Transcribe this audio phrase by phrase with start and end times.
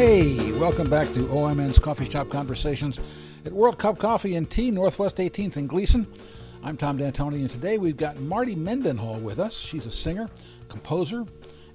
[0.00, 2.98] Hey, welcome back to OMN's Coffee Shop Conversations
[3.44, 6.06] at World Cup Coffee and Tea, Northwest 18th and Gleason.
[6.64, 9.54] I'm Tom D'Antoni, and today we've got Marty Mendenhall with us.
[9.54, 10.30] She's a singer,
[10.70, 11.26] composer,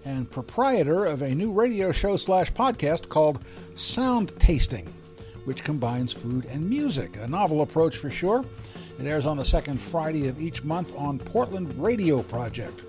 [0.05, 4.91] and proprietor of a new radio show slash podcast called Sound Tasting,
[5.43, 7.17] which combines food and music.
[7.17, 8.43] A novel approach for sure.
[8.99, 12.81] It airs on the second Friday of each month on Portland Radio Project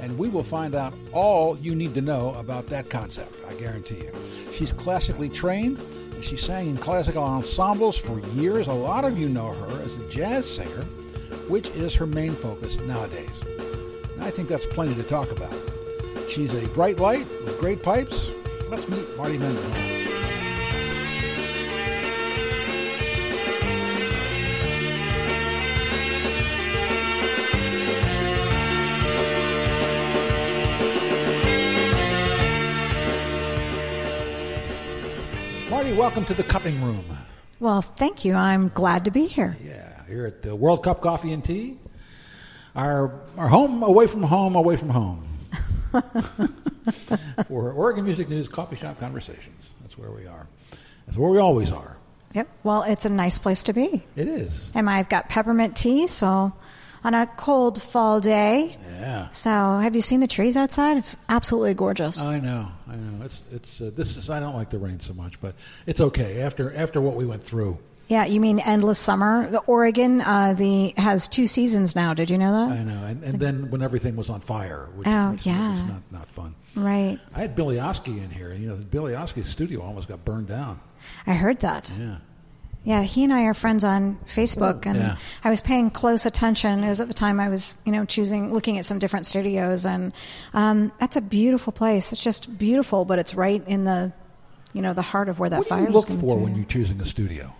[0.00, 4.04] and we will find out all you need to know about that concept, I guarantee
[4.04, 4.12] you.
[4.52, 5.78] She's classically trained,
[6.12, 8.66] and she sang in classical ensembles for years.
[8.66, 10.84] A lot of you know her as a jazz singer,
[11.48, 13.42] which is her main focus nowadays.
[14.14, 15.54] And I think that's plenty to talk about.
[16.28, 18.30] She's a bright light with great pipes.
[18.68, 19.95] Let's meet Marty Mendenhall.
[35.96, 37.04] Welcome to the cupping room.
[37.58, 38.34] Well, thank you.
[38.34, 39.56] I'm glad to be here.
[39.64, 41.78] Yeah, here at the World Cup Coffee and Tea.
[42.74, 45.26] Our, our home away from home, away from home.
[47.48, 49.70] For Oregon Music News Coffee Shop Conversations.
[49.80, 50.46] That's where we are.
[51.06, 51.96] That's where we always are.
[52.34, 52.48] Yep.
[52.62, 54.04] Well, it's a nice place to be.
[54.16, 54.52] It is.
[54.74, 56.52] And I've got peppermint tea, so
[57.04, 58.76] on a cold fall day.
[58.98, 59.30] Yeah.
[59.30, 60.96] So, have you seen the trees outside?
[60.96, 62.20] It's absolutely gorgeous.
[62.20, 62.68] I know.
[62.88, 63.24] I know.
[63.24, 65.54] It's it's uh, this is I don't like the rain so much, but
[65.86, 67.78] it's okay after after what we went through.
[68.08, 69.50] yeah, you mean endless summer?
[69.50, 72.14] The Oregon uh, the has two seasons now.
[72.14, 72.78] Did you know that?
[72.78, 73.04] I know.
[73.04, 75.72] And, and then when everything was on fire, which, Oh, which yeah.
[75.72, 76.54] was not not fun.
[76.74, 77.18] Right.
[77.34, 80.78] I had Billy Oskay in here, you know, Billy Oskay's studio almost got burned down.
[81.26, 81.92] I heard that.
[81.98, 82.16] Yeah.
[82.86, 85.16] Yeah, he and I are friends on Facebook, and Yeah.
[85.42, 86.84] I was paying close attention.
[86.84, 89.84] It was at the time I was, you know, choosing, looking at some different studios,
[89.84, 90.12] and
[90.54, 92.12] um, that's a beautiful place.
[92.12, 94.12] It's just beautiful, but it's right in the,
[94.72, 96.36] you know, the heart of where that What do fire you was look coming for
[96.36, 96.44] through.
[96.44, 97.52] when you're choosing a studio?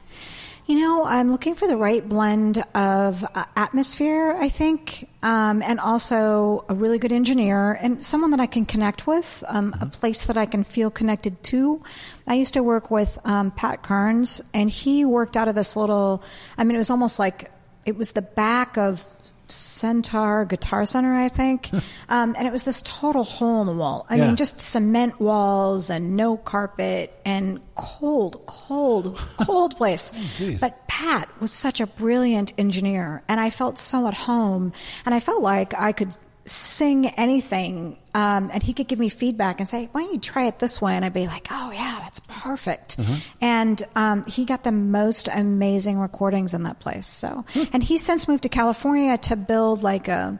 [0.68, 5.78] You know, I'm looking for the right blend of uh, atmosphere, I think, um, and
[5.78, 10.26] also a really good engineer and someone that I can connect with, um, a place
[10.26, 11.84] that I can feel connected to.
[12.26, 16.24] I used to work with um, Pat Carnes, and he worked out of this little,
[16.58, 17.52] I mean, it was almost like
[17.84, 19.04] it was the back of
[19.48, 21.70] Centaur Guitar Center, I think.
[22.08, 24.06] um, and it was this total hole in the wall.
[24.10, 24.26] I Yeah.
[24.26, 30.12] mean, just cement walls and no carpet and cold, cold, cold place.
[30.38, 30.60] geez.
[30.60, 34.72] but Pat was such a brilliant engineer, and I felt so at home,
[35.04, 39.58] and I felt like I could sing anything, um, and he could give me feedback
[39.60, 41.98] and say, "Why don't you try it this way?" And I'd be like, "Oh yeah,
[42.00, 42.96] that's perfect."
[43.40, 47.06] And um, he got the most amazing recordings in that place.
[47.06, 50.38] So, and he's since moved to California to build like a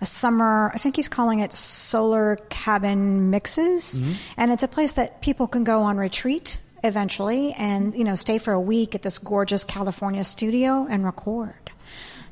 [0.00, 4.02] a summer, I think he's calling it solar cabin mixes.
[4.36, 8.38] And it's a place that people can go on retreat eventually and, you know, stay
[8.38, 11.52] for a week at this gorgeous California studio and record.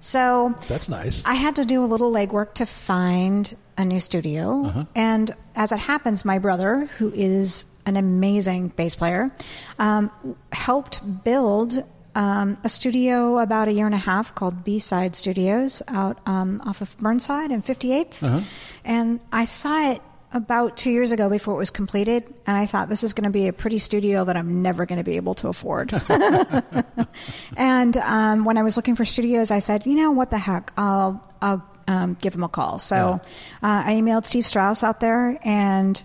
[0.01, 1.23] So That's nice.
[1.25, 4.87] I had to do a little legwork to find a new studio.
[4.95, 9.31] And as it happens, my brother, who is an amazing bass player,
[9.79, 10.11] um,
[10.53, 11.83] helped build
[12.15, 16.61] um, a studio about a year and a half called B Side Studios out um,
[16.65, 18.45] off of Burnside and 58th.
[18.85, 22.89] And I saw it about two years ago before it was completed, and I thought
[22.89, 25.35] this is going to be a pretty studio that I'm never going to be able
[25.37, 25.93] to afford.
[27.57, 30.73] and um, when I was looking for studios, I said, you know, what the heck,
[30.77, 32.79] I'll I'll um, give him a call.
[32.79, 33.21] So
[33.63, 36.01] uh, I emailed Steve Strauss out there, and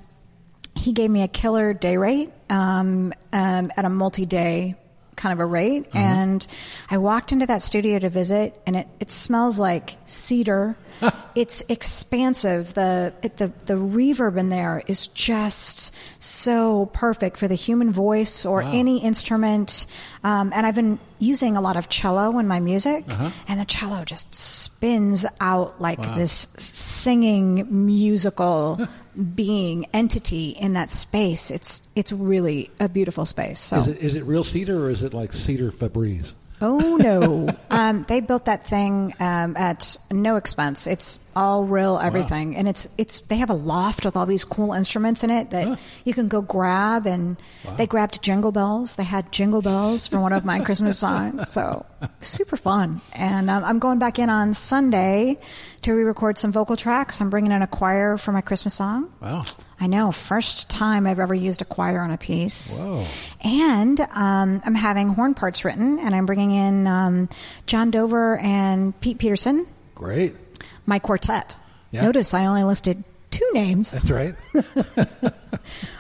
[0.75, 4.75] he gave me a killer day rate um, um, at a multi-day
[5.15, 5.85] kind of a rate.
[5.93, 6.45] And
[6.89, 10.75] I walked into that studio to visit, and it, it smells like cedar.
[11.35, 12.73] it's expansive.
[12.73, 18.61] The the the reverb in there is just so perfect for the human voice or
[18.61, 19.85] any instrument.
[20.23, 23.05] Um, and I've been using a lot of cello in my music,
[23.47, 28.87] and the cello just spins out like this singing musical
[29.35, 31.51] being entity in that space.
[31.51, 33.59] It's it's really a beautiful space.
[33.59, 33.79] So.
[33.79, 36.33] Is it is it real cedar or is it like cedar Febreze?
[36.61, 37.49] Oh no!
[37.69, 40.87] um, they built that thing um, at no expense.
[40.87, 43.19] It's all real everything, and it's it's.
[43.21, 45.75] They have a loft with all these cool instruments in it that Huh.
[46.05, 47.37] you can go grab, and
[47.77, 48.95] they grabbed jingle bells.
[48.95, 51.85] They had jingle bells for one of my Christmas songs, so
[52.21, 53.01] super fun.
[53.13, 55.37] And um, I'm going back in on Sunday
[55.83, 57.19] to re-record some vocal tracks.
[57.19, 59.11] I'm bringing in a choir for my Christmas song.
[59.21, 59.43] Wow.
[59.79, 62.83] I know, first time I've ever used a choir on a piece.
[62.85, 63.05] Whoa.
[63.41, 67.27] And um, I'm having horn parts written, and I'm bringing in um,
[67.67, 70.35] John Dover and Pete Peterson, Great.
[70.85, 71.57] My quartet.
[71.91, 72.01] Yeah.
[72.03, 73.91] Notice I only listed two names.
[73.91, 74.35] That's right.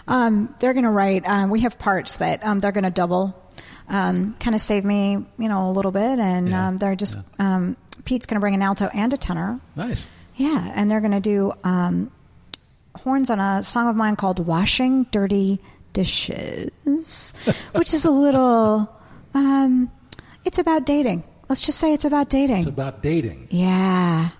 [0.07, 1.23] Um, they're going to write.
[1.27, 3.41] Um, we have parts that um, they're going to double,
[3.87, 7.17] um, kind of save me, you know, a little bit, and Yeah, um, they're just
[7.39, 9.59] um, Pete's going to bring an alto and a tenor.
[9.75, 10.05] nice.
[10.35, 12.11] Yeah, and they're going to do um,
[12.95, 15.59] horns on a song of mine called "Washing Dirty
[15.93, 17.33] Dishes,"
[17.73, 18.89] which is a little.
[19.33, 19.89] Um,
[20.43, 21.23] it's about dating.
[21.47, 22.57] Let's just say it's about dating.
[22.57, 23.47] It's about dating.
[23.51, 24.31] yeah.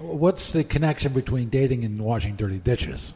[0.00, 3.14] What's the connection between dating and washing dirty dishes?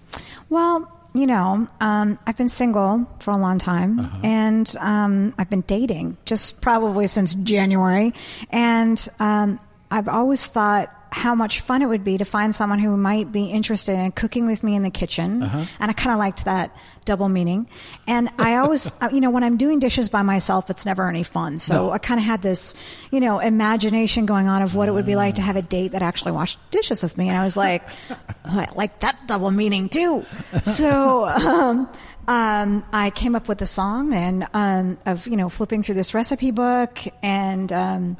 [0.51, 4.19] Well, you know, um, I've been single for a long time, Uh-huh.
[4.25, 8.15] and um, I've been dating just probably since January,
[8.51, 12.97] and um, I've always thought how much fun it would be to find someone who
[12.97, 15.65] might be interested in cooking with me in the kitchen, Uh-huh.
[15.79, 16.75] and I kind of liked that
[17.05, 17.69] double meaning.
[18.09, 21.23] And I always, uh, you know, when I'm doing dishes by myself, it's never any
[21.23, 21.59] fun.
[21.59, 21.91] So No.
[21.93, 22.75] I kind of had this,
[23.11, 25.93] you know, imagination going on of what it would be like to have a date
[25.93, 29.51] that actually washed dishes with me, and I was like, oh, I like that double
[29.51, 30.25] meaning too.
[30.63, 31.29] So.
[31.29, 31.89] Um,
[32.29, 36.15] um, I came up with a song and um, of you know flipping through this
[36.15, 38.17] recipe book, and um,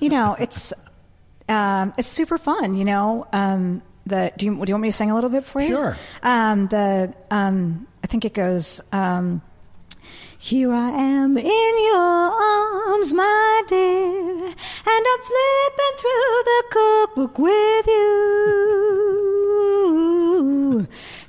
[0.00, 0.72] you know it's
[1.48, 2.74] um, it's super fun.
[2.74, 5.44] You know, um, the do you, do you want me to sing a little bit
[5.44, 5.68] for you?
[5.68, 5.96] Sure.
[6.22, 8.80] Um, the um, I think it goes.
[8.92, 9.42] Um,
[10.44, 14.54] here I am in your arms, my dear, and
[14.86, 18.04] I'm flipping through the cookbook with you.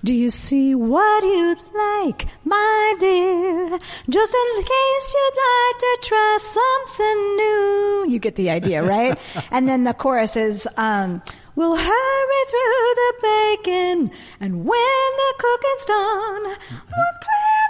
[0.03, 3.79] Do you see what you'd like, my dear?
[4.09, 8.07] Just in case you'd like to try something new.
[8.09, 9.17] You get the idea, right?
[9.49, 11.21] and then the chorus is, um,
[11.55, 17.64] We'll hurry through the bacon, and when the cooking's done, we'll clear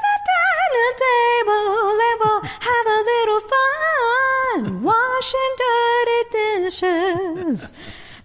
[0.83, 7.74] the table and we'll have a little fun washing dirty dishes.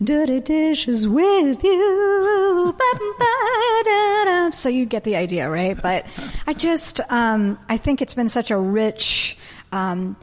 [0.03, 2.75] Dirty dishes with you.
[4.53, 5.81] So you get the idea, right?
[5.81, 6.07] But
[6.47, 9.37] I just, um, I think it's been such a rich,
[9.73, 10.17] um,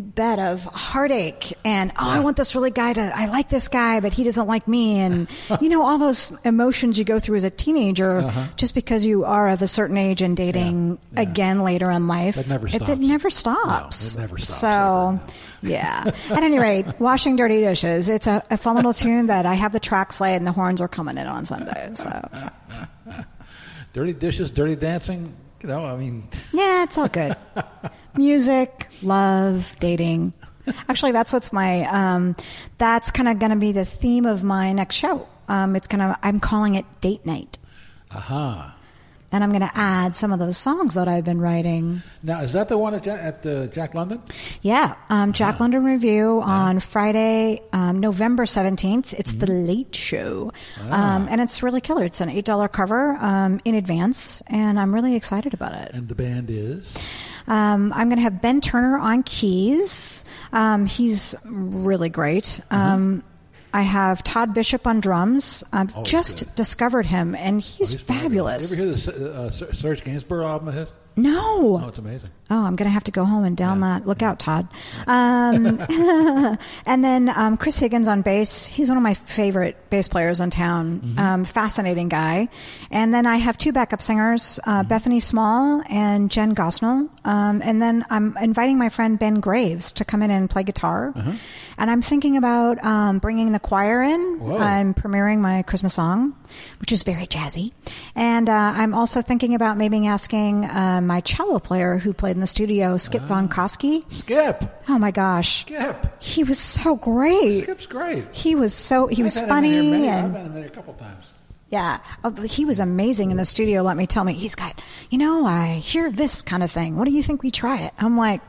[0.00, 4.00] bed of heartache and oh i want this really guy to i like this guy
[4.00, 5.28] but he doesn't like me and
[5.60, 9.48] you know all those emotions you go through as a teenager just because you are
[9.50, 10.98] of a certain age and dating Uh-huh.
[11.14, 11.28] Yeah, yeah.
[11.30, 12.90] again later in life That never it, stops.
[12.90, 15.32] it never stops No, it never stops, so ever,
[15.62, 15.70] no.
[15.70, 19.54] yeah at any rate washing dirty dishes it's a, a fun little tune that i
[19.54, 22.28] have the tracks laid and the horns are coming in on sunday so
[23.92, 25.34] Dirty dishes, dirty dancing.
[25.62, 27.34] You know, I mean, Yeah, it's all good.
[28.16, 30.32] Music, love, dating.
[30.88, 31.84] Actually, that's what's my.
[31.84, 32.34] Um,
[32.78, 35.28] that's kind of going to be the theme of my next show.
[35.48, 36.18] Um, it's gonna.
[36.22, 37.56] I'm calling it date night,
[38.10, 38.74] aha.
[39.30, 42.02] and I'm going to add some of those songs that I've been writing.
[42.24, 44.20] Now, is that the one at, Ja- at uh, Jack London?
[44.60, 49.12] Yeah, um, Jack London Revue on Friday, um, November 17th.
[49.12, 50.50] It's the Late Show.
[50.80, 52.04] Um, and it's really killer.
[52.06, 55.92] It's an $8 cover um, in advance, and I'm really excited about it.
[55.94, 56.92] And the band is?
[57.48, 60.24] Um, I'm going to have Ben Turner on keys.
[60.52, 62.60] Um, he's really great.
[62.70, 63.22] Um,
[63.72, 65.62] I have Todd Bishop on drums.
[65.72, 66.54] I've just good.
[66.54, 68.78] discovered him, and he's, He's fabulous.
[68.78, 70.92] You ever hear the uh, Serge Gainsbourg album of his?
[71.16, 71.80] No.
[71.82, 72.30] Oh, it's amazing.
[72.48, 74.06] Oh, I'm going to have to go home and down that.
[74.06, 74.68] Look out, Todd.
[75.08, 75.80] Um,
[76.86, 78.66] and then um, Chris Higgins on bass.
[78.66, 81.14] He's one of my favorite bass players in town.
[81.18, 82.48] Um, fascinating guy.
[82.90, 87.08] And then I have two backup singers, uh, Bethany Small and Jen Gosnell.
[87.24, 91.14] Um, and then I'm inviting my friend Ben Graves to come in and play guitar.
[91.78, 94.38] And I'm thinking about um, bringing the choir in.
[94.38, 94.56] Whoa.
[94.58, 96.34] I'm premiering my Christmas song,
[96.80, 97.72] which is very jazzy.
[98.14, 100.68] And uh, I'm also thinking about maybe asking
[101.10, 104.10] uh, my cello player who played in the studio, Skip vonKuske.
[104.12, 104.64] Skip.
[104.88, 106.22] Oh my gosh, Skip.
[106.22, 107.62] he was so great.
[107.64, 108.24] Skip's great.
[108.32, 110.70] He was so he was I've in funny many- I've and had him there a
[110.70, 111.24] couple times.
[111.70, 113.82] yeah, oh, he was amazing in the studio.
[113.82, 116.96] Let me tell me, he's got you know I hear this kind of thing.
[116.96, 117.92] What do you think we try it?
[117.98, 118.40] I'm like,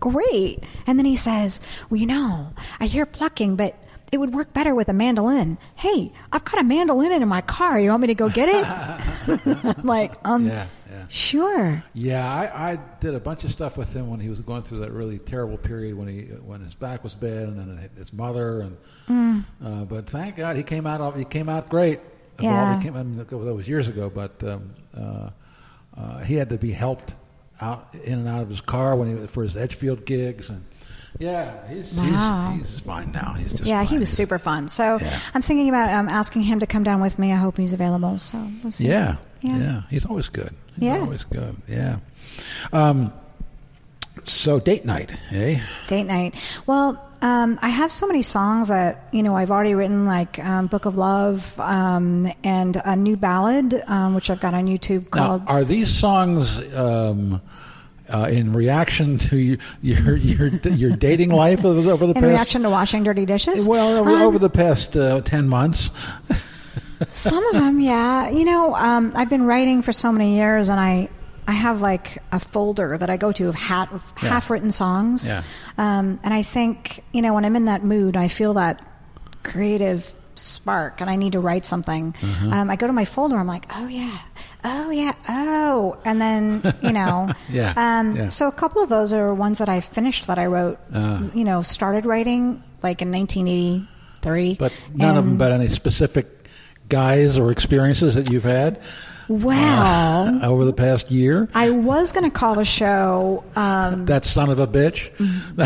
[0.00, 0.60] great.
[0.86, 3.74] And then he says, well, you know, I hear plucking, but
[4.10, 5.58] it would work better with a mandolin.
[5.74, 7.78] Hey, I've got a mandolin in my car.
[7.78, 8.64] You want me to go get it?
[9.78, 10.66] I'm like, um, yeah.
[11.08, 11.82] Sure.
[11.94, 14.80] Yeah, I, I did a bunch of stuff with him when he was going through
[14.80, 18.60] that really terrible period when he when his back was bad and then his mother
[18.60, 18.76] and
[19.08, 19.44] Mm.
[19.64, 22.00] uh, but thank God he came out of- he came out great.
[22.38, 22.72] Yeah.
[22.74, 25.30] Well, came, I mean, that was years ago, but um, uh,
[25.96, 27.14] uh, he had to be helped
[27.60, 30.64] out in and out of his car when he for his Edgefield gigs and
[31.18, 32.54] yeah, he's Wow.
[32.60, 33.32] he's, he's fine now.
[33.36, 34.68] He's just Yeah, he was super fun.
[34.68, 35.18] So Yeah.
[35.34, 37.32] I'm thinking about um, asking him to come down with me.
[37.32, 38.18] I hope he's available.
[38.18, 38.86] So we'll see.
[38.88, 39.56] Yeah, Yeah.
[39.58, 40.54] yeah, He's always good.
[40.76, 40.98] He's Yeah.
[41.00, 41.56] always good.
[41.68, 41.98] Yeah.
[42.72, 43.12] Um,
[44.24, 45.60] so date night, eh?
[45.86, 46.34] Date night.
[46.66, 50.66] Well, um, I have so many songs that you know I've already written, like um,
[50.66, 55.44] "Book of Love" um, and a new ballad, um, which I've got on YouTube called.
[55.46, 57.40] Now, are these songs um,
[58.12, 62.20] uh, in reaction to your your your, your dating life over the, over the in
[62.22, 62.26] past?
[62.26, 63.68] reaction to washing dirty dishes?
[63.68, 65.90] well, over, Um, over the past uh, ten months.
[67.12, 68.28] Some of them, yeah.
[68.30, 71.08] You know, um, I've been writing for so many years, and I
[71.46, 74.28] I have like a folder that I go to of hat, Yeah.
[74.28, 75.26] half written songs.
[75.28, 75.42] Yeah.
[75.78, 78.80] Um, and I think you know when I'm in that mood, I feel that
[79.42, 82.12] creative spark, and I need to write something.
[82.12, 82.52] Mm-hmm.
[82.52, 83.36] Um, I go to my folder.
[83.36, 84.18] I'm like, oh yeah,
[84.64, 88.28] oh yeah, oh, and then you know, Yeah, Um, yeah.
[88.28, 90.78] So a couple of those are ones that I finished that I wrote.
[90.92, 91.26] Uh.
[91.34, 94.54] you know, started writing like in 1983.
[94.58, 96.37] But none of them And- about any specific
[96.88, 98.80] guys or experiences that you've had
[99.28, 101.48] Well, over the past year.
[101.54, 105.10] I was going to call the show um, That son of a bitch.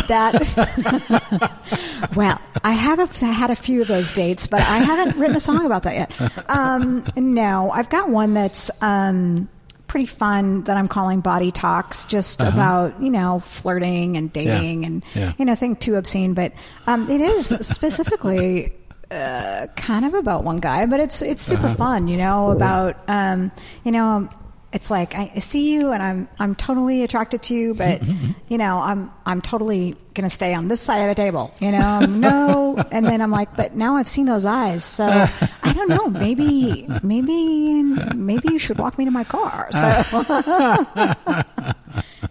[0.08, 2.10] that.
[2.16, 5.40] well, I have a, had a few of those dates, but I haven't written a
[5.40, 6.50] song about that yet.
[6.50, 9.48] Um, no, I've got one that's um,
[9.86, 15.04] pretty fun that I'm calling Body Talks, just about you know flirting and dating and
[15.14, 15.32] Yeah.
[15.38, 16.52] you know thing too obscene, but
[16.86, 18.72] um, it is specifically.
[19.12, 22.50] Uh, kind of about one guy, but it's it's super fun, you know.
[22.50, 23.52] About um,
[23.84, 24.28] you know,
[24.72, 28.00] it's like I see you and I'm I'm totally attracted to you, but
[28.48, 32.00] you know I'm I'm totally gonna stay on this side of the table, you know.
[32.00, 36.06] No, and then I'm like, but now I've seen those eyes, so I don't know.
[36.08, 37.82] Maybe maybe
[38.16, 39.68] maybe you should walk me to my car.
[39.72, 39.86] So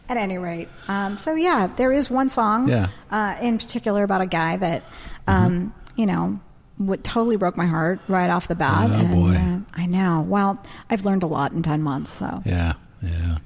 [0.10, 2.88] at any rate, um, so yeah, there is one song Yeah.
[3.12, 4.82] uh, in particular about a guy that
[5.28, 6.40] um, you know.
[6.88, 8.90] What totally broke my heart right off the bat.
[8.90, 9.36] Oh, and, boy.
[9.36, 10.22] Uh, I know.
[10.28, 12.12] Well, I've learned a lot in ten months.
[12.12, 13.38] So Yeah, yeah.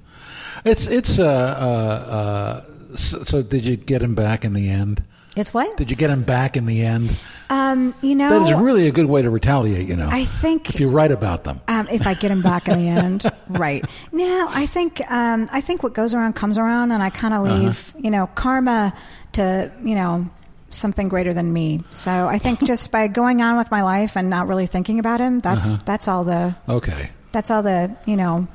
[0.64, 2.62] It's it's uh, uh, uh
[2.98, 5.04] so, so did you get him back in the end?
[5.36, 7.10] it's what Did you get him back in the end?
[7.50, 8.30] um, you know.
[8.30, 10.08] That is really a good way to retaliate, you know.
[10.10, 11.60] I think if you write about them.
[11.68, 13.84] um, if I get him back in the end, right?
[14.14, 17.46] No, I think um, I think what goes around comes around, and I kind of
[17.46, 17.56] Uh-huh.
[17.64, 18.94] leave you know karma
[19.34, 20.30] to you know
[20.70, 21.82] something greater than me.
[21.92, 25.20] So I think just by going on with my life and not really thinking about
[25.20, 25.84] him, that's Uh-huh.
[25.86, 27.10] that's all the Okay.
[27.32, 28.48] that's all the you know.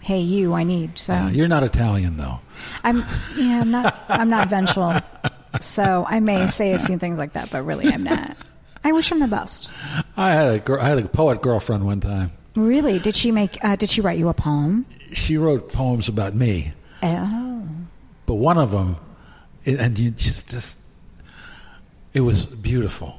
[0.00, 0.52] Hey, you!
[0.52, 1.14] I need so.
[1.14, 2.40] Yeah, you're not Italian though.
[2.82, 2.98] I'm
[3.36, 4.94] yeah, I'm not I'm not vengeful.
[5.60, 8.36] So I may say a few things like that, but really I'm not.
[8.82, 9.70] I wish him the best.
[10.16, 12.32] I had a girl, I had a poet girlfriend one time.
[12.56, 12.98] Really?
[12.98, 14.84] Did she make uh, did she write you a poem?
[15.12, 16.72] She wrote poems about me,
[17.04, 17.68] Oh.
[18.26, 18.96] but one of them,
[19.64, 20.76] and you just, just
[22.14, 23.18] it was beautiful,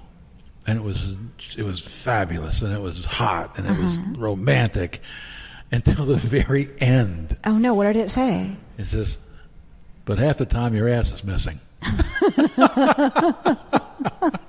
[0.65, 1.15] and it was
[1.57, 5.01] it was fabulous, and it was hot, and it was romantic,
[5.71, 7.37] until the very end.
[7.45, 8.55] Oh no, what did it say?
[8.77, 9.17] It says,
[10.05, 11.59] "But half the time your ass is missing."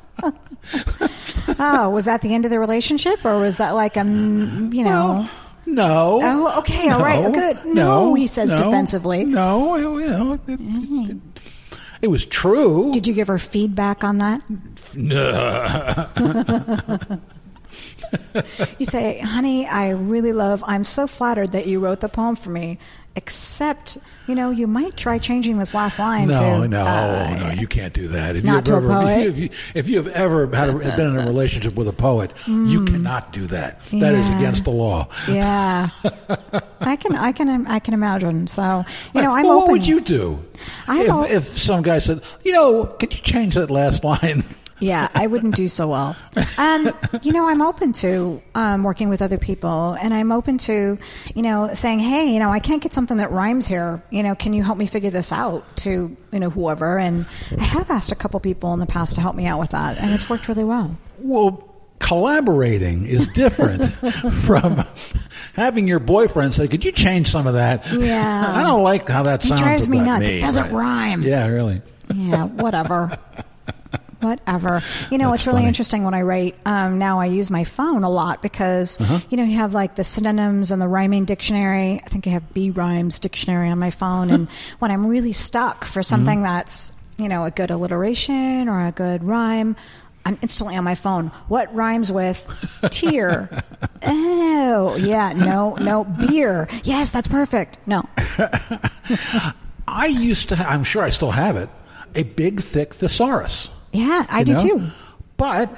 [1.59, 3.25] Oh, was that the end of the relationship?
[3.25, 5.29] Or was that like a you know?
[5.65, 6.21] No.
[6.23, 7.65] Oh, okay, all right, good.
[7.65, 9.25] No, he says defensively.
[9.25, 9.35] Mm-hmm.
[9.35, 11.17] No, you know, it, it,
[12.07, 12.93] it was true.
[12.93, 14.41] Did you give her feedback on that?
[14.95, 16.09] No.
[18.79, 20.63] You say, "Honey, I really love.
[20.67, 22.79] I'm so flattered that you wrote the poem for me.
[23.17, 23.97] Except,
[24.27, 27.67] you know, you might try changing this last line No, to no, uh, no, you
[27.67, 28.37] can't do that.
[28.37, 29.19] If not you've to a ever, poet?
[29.19, 31.89] If, you, if, you, if you have ever had a, been in a relationship with
[31.89, 33.83] a poet, you cannot do that.
[33.87, 34.31] That is Mm.
[34.31, 34.37] Yeah.
[34.37, 35.09] against the law.
[35.29, 35.89] Yeah,
[36.81, 38.47] I can, I can, I can imagine.
[38.49, 40.45] So, you know, I'm well, what would you do
[40.87, 44.45] I'm if, if some guy said, you know, could you change that last line?
[44.79, 46.17] Yeah, I wouldn't do so well.
[46.59, 46.93] Um,
[47.23, 50.99] you know, I'm open to um, working with other people, and I'm open to,
[51.35, 54.03] you know, saying, "Hey, you know, I can't get something that rhymes here.
[54.11, 56.99] You know, can you help me figure this out?" To you know, whoever.
[56.99, 57.25] And
[57.59, 59.99] I have asked a couple people in the past to help me out with that,
[59.99, 60.95] and it's worked really well.
[61.21, 63.85] Well, collaborating is different
[64.45, 64.85] from
[65.55, 68.53] having your boyfriend say, "Could you change some of that?" Yeah.
[68.55, 69.63] I don't like how that It sounds.
[69.63, 70.27] drives me nuts.
[70.29, 70.37] me.
[70.39, 70.73] It doesn't Right.
[70.73, 71.23] rhyme.
[71.23, 71.81] Yeah, really.
[72.15, 73.17] Yeah, whatever.
[74.29, 74.83] Whatever.
[75.11, 75.69] You know, That's it's really funny.
[75.69, 76.57] interesting when I write.
[76.67, 79.21] Um, now I use my phone a lot because, Uh-huh.
[79.31, 82.01] you know, you have like the synonyms and the rhyming dictionary.
[82.05, 84.31] I think I have B rhymes dictionary on my phone.
[84.31, 84.49] and
[84.81, 86.43] when I'm really stuck for something Mm-hmm.
[86.57, 89.77] that's, you know, a good alliteration or a good rhyme,
[90.25, 91.29] I'm instantly on my phone.
[91.49, 92.45] What rhymes with
[92.91, 93.49] tear?
[94.03, 95.33] oh, yeah.
[95.33, 96.03] No, no.
[96.05, 96.69] Beer.
[96.83, 97.79] Yes, that's perfect.
[97.87, 98.09] No.
[99.89, 100.57] I used to.
[100.57, 101.71] I'm sure I still have it.
[102.17, 103.71] A big, thick thesaurus.
[103.97, 104.59] Yeah, I do know?
[104.59, 104.83] too.
[105.37, 105.77] But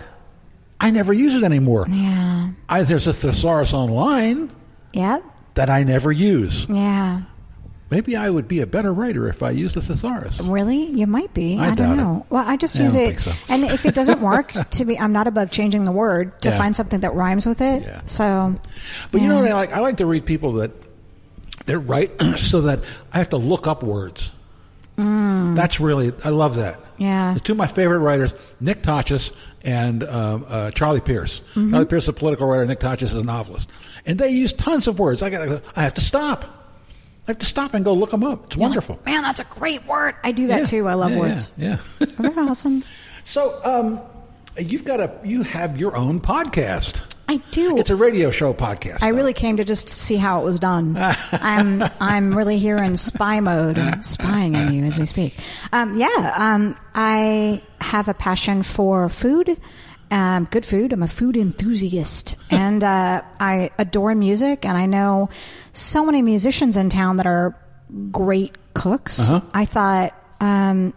[0.80, 1.86] I never use it anymore.
[1.88, 2.50] Yeah.
[2.68, 4.50] I, there's a thesaurus online
[4.92, 5.24] Yep.
[5.54, 6.66] that I never use.
[6.68, 7.22] Yeah.
[7.90, 10.40] maybe I would be a better writer if I used a thesaurus.
[10.40, 11.58] Really, you might be.
[11.58, 11.96] I I, doubt don't it.
[12.02, 12.26] know.
[12.30, 13.32] Well, I just Yeah, I use don't it, so.
[13.48, 16.58] and if it doesn't work, to be, I'm not above changing the word to Yeah.
[16.58, 17.82] find something that rhymes with it.
[17.82, 18.00] Yeah.
[18.04, 18.54] So,
[19.10, 19.72] But you know what I like?
[19.72, 20.70] I like to read people that
[21.66, 22.80] that write so that
[23.12, 24.30] I have to look up words.
[24.98, 26.78] That's really I love that.
[26.78, 26.84] Mm.
[26.98, 27.34] Yeah.
[27.34, 29.32] the two of my favorite writers, Nick Tosches
[29.64, 31.40] and um, uh, Charlie Pierce.
[31.54, 31.70] Mm-hmm.
[31.70, 32.66] Charlie Pierce is a political writer.
[32.66, 33.70] Nick Tosches is a novelist,
[34.04, 35.22] and they use tons of words.
[35.22, 36.42] I got I have to stop.
[37.28, 38.46] I have to stop and go look them up.
[38.46, 38.98] It's You're like, wonderful.
[39.06, 40.14] Man, that's a great word.
[40.24, 40.64] I do that Yeah.
[40.64, 40.88] too.
[40.88, 41.52] I love Yeah, words.
[41.56, 41.78] Yeah.
[42.00, 42.06] yeah.
[42.18, 42.82] They're awesome.
[43.24, 44.00] so, um,
[44.58, 47.02] you've got a you have your own podcast.
[47.28, 47.76] I do.
[47.76, 49.02] It's a radio show podcast.
[49.02, 49.16] I though.
[49.18, 50.96] really came to just see how it was done.
[51.32, 55.36] I'm I'm really here in spy mode, I'm spying on you as we speak.
[55.70, 59.60] Um, yeah, um, I have a passion for food,
[60.10, 60.94] um, good food.
[60.94, 64.64] I'm a food enthusiast, and uh, I adore music.
[64.64, 65.28] And I know
[65.72, 67.54] so many musicians in town that are
[68.10, 69.30] great cooks.
[69.30, 69.42] Uh-huh.
[69.52, 70.94] I thought um,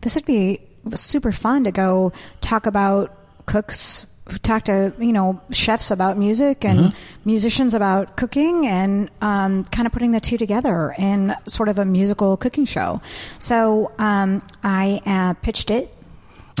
[0.00, 0.60] this would be
[0.94, 3.14] super fun to go talk about
[3.44, 4.06] cooks
[4.42, 9.92] talk to you know chefs about music and musicians about cooking and um, kind of
[9.92, 13.00] putting the two together in sort of a musical cooking show.
[13.38, 15.94] So um, i uh, pitched it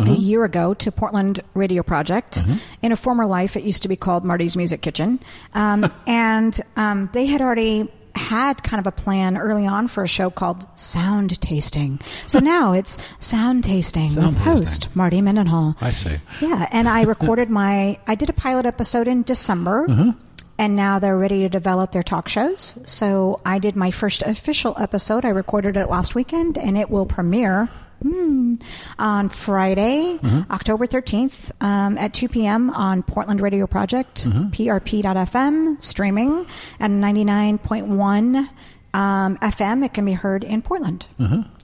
[0.00, 2.42] a year ago to Portland Radio Project.
[2.82, 5.20] In a former life, it used to be called Marty's Music Kitchen.
[5.54, 10.08] Um, and um, they had already had kind of a plan early on for a
[10.08, 12.00] show called Sound Tasting.
[12.26, 15.76] So now it's Sound Tasting with Sound host Marty Mendenhall.
[15.80, 16.18] I see.
[16.40, 17.98] Yeah, and I recorded my.
[18.06, 20.12] I did a pilot episode in December, uh-huh.
[20.58, 22.78] and now they're ready to develop their talk shows.
[22.84, 25.24] So I did my first official episode.
[25.24, 27.68] I recorded it last weekend, and it will premiere.
[28.04, 28.56] Hmm,
[28.98, 30.18] on Friday,
[30.50, 32.68] October 13th um, at 2 p.m.
[32.70, 36.46] on Portland Radio Project, prp.fm, streaming
[36.80, 38.48] at 99.1
[38.92, 39.84] um, FM.
[39.84, 41.08] It can be heard in Portland,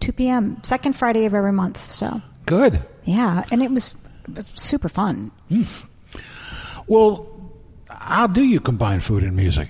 [0.01, 1.79] 2 p.m., second Friday of every month.
[1.79, 2.81] So, Good.
[3.05, 3.95] yeah, and it was,
[4.29, 5.31] it was super fun.
[6.87, 7.27] Well,
[7.89, 9.69] how do you combine food and music?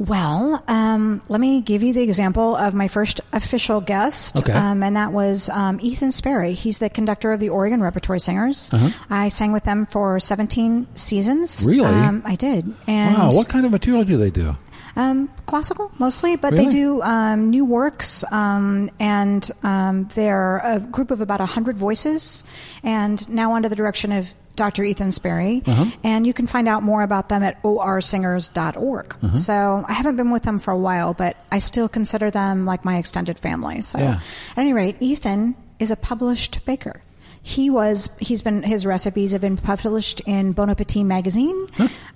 [0.00, 4.52] Well, um, let me give you the example of my first official guest, Okay.
[4.52, 6.54] um, and that was um, Ethan Sperry.
[6.54, 8.70] He's the conductor of the Oregon Repertory Singers.
[9.10, 11.60] I sang with them for 17 seasons.
[11.60, 11.70] Uh-huh.
[11.70, 11.86] Really?
[11.94, 12.74] Um, I did.
[12.86, 14.56] And wow, what kind of material do they do?
[14.96, 16.64] Um, classical mostly, but Really?
[16.64, 22.42] they do um, new works, um, and um, they're a group of about hundred voices,
[22.82, 24.84] and now under the direction of Dr.
[24.84, 25.62] Ethan Sperry.
[25.66, 25.86] Uh-huh.
[26.04, 29.14] And you can find out more about them at orsingers.org.
[29.22, 29.36] Uh-huh.
[29.36, 32.84] So I haven't been with them for a while, but I still consider them like
[32.84, 33.82] my extended family.
[33.82, 34.20] So Yeah.
[34.52, 37.02] at any rate, Ethan is a published baker.
[37.42, 38.10] He was.
[38.18, 38.62] He's been.
[38.62, 41.68] His recipes have been published in Bon Appetit magazine.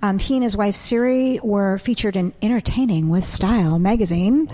[0.03, 4.47] Um, he and his wife Siri were featured in Entertaining with Style magazine.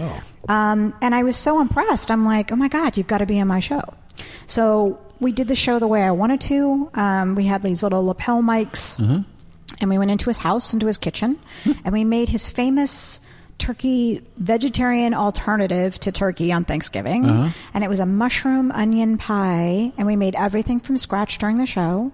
[0.48, 2.10] Um, and I was so impressed.
[2.10, 3.82] I'm like, oh my god, you've got to be on my show.
[4.48, 6.89] So we did the show the way I wanted to.
[6.93, 8.99] Um, we had these little lapel mics,
[9.79, 11.39] and we went into his house, into his kitchen,
[11.86, 13.21] and we made his famous
[13.57, 17.25] turkey vegetarian alternative to turkey on Thanksgiving.
[17.75, 21.67] And it was a mushroom onion pie, and we made everything from scratch during the
[21.67, 22.12] show.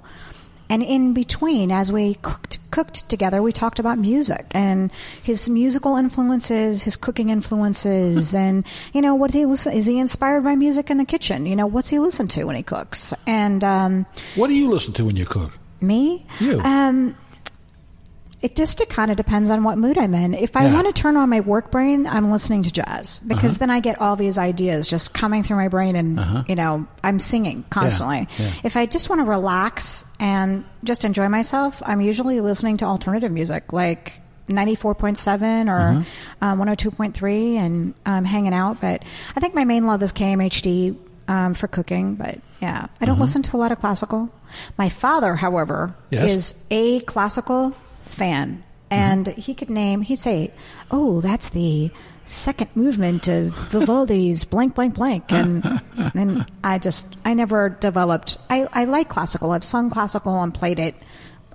[0.70, 4.92] And in between, as we cooked, cooked together, we talked about music and
[5.24, 9.74] his musical influences, his cooking influences, and you know what he listen.
[9.74, 11.46] Is he inspired by music in the kitchen?
[11.46, 13.14] You know what's he listen to when he cooks?
[13.26, 15.52] And um, What do you listen to when you cook?
[15.80, 16.60] me, You.
[16.62, 17.16] um,
[18.42, 20.34] it just it kind of depends on what mood I'm in.
[20.36, 20.74] If I Yeah.
[20.76, 23.60] want to turn on my work brain, I'm listening to jazz because Uh-huh.
[23.62, 27.18] then I get all these ideas just coming through my brain, and you know I'm
[27.20, 28.28] singing constantly.
[28.38, 28.50] yeah.
[28.64, 33.32] If I just want to relax and just enjoy myself, I'm usually listening to alternative
[33.32, 34.22] music like.
[34.50, 36.04] 94.7 or Uh-huh.
[36.42, 38.80] um, 102.3 and um, hanging out.
[38.80, 39.04] But
[39.36, 40.96] I think my main love is KMHD
[41.28, 42.16] um, for cooking.
[42.16, 44.30] But yeah, I don't listen to a lot of classical.
[44.78, 46.30] My father, however, Yes.
[46.32, 47.74] is a classical
[48.08, 48.64] fan.
[48.90, 50.54] And he could name, he'd say,
[50.92, 51.92] oh, that's the
[52.24, 55.32] second movement of Vivaldi's blank, blank, blank.
[55.32, 55.64] And
[56.14, 59.52] then I just, I never developed, I, I like classical.
[59.52, 60.96] I've sung classical and played it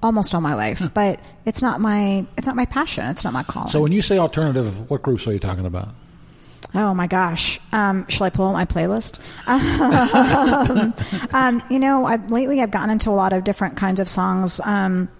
[0.02, 3.06] almost all my life, but it's not my, it's not my passion.
[3.06, 3.70] It's not my calling.
[3.70, 5.88] So when you say alternative, what groups are you talking about?
[6.74, 7.60] Oh my gosh!
[7.72, 9.18] Um, shall I pull my playlist?
[9.46, 10.94] um,
[11.34, 14.58] um, you know, I've, lately I've gotten into a lot of different kinds of songs.
[14.64, 15.10] Um,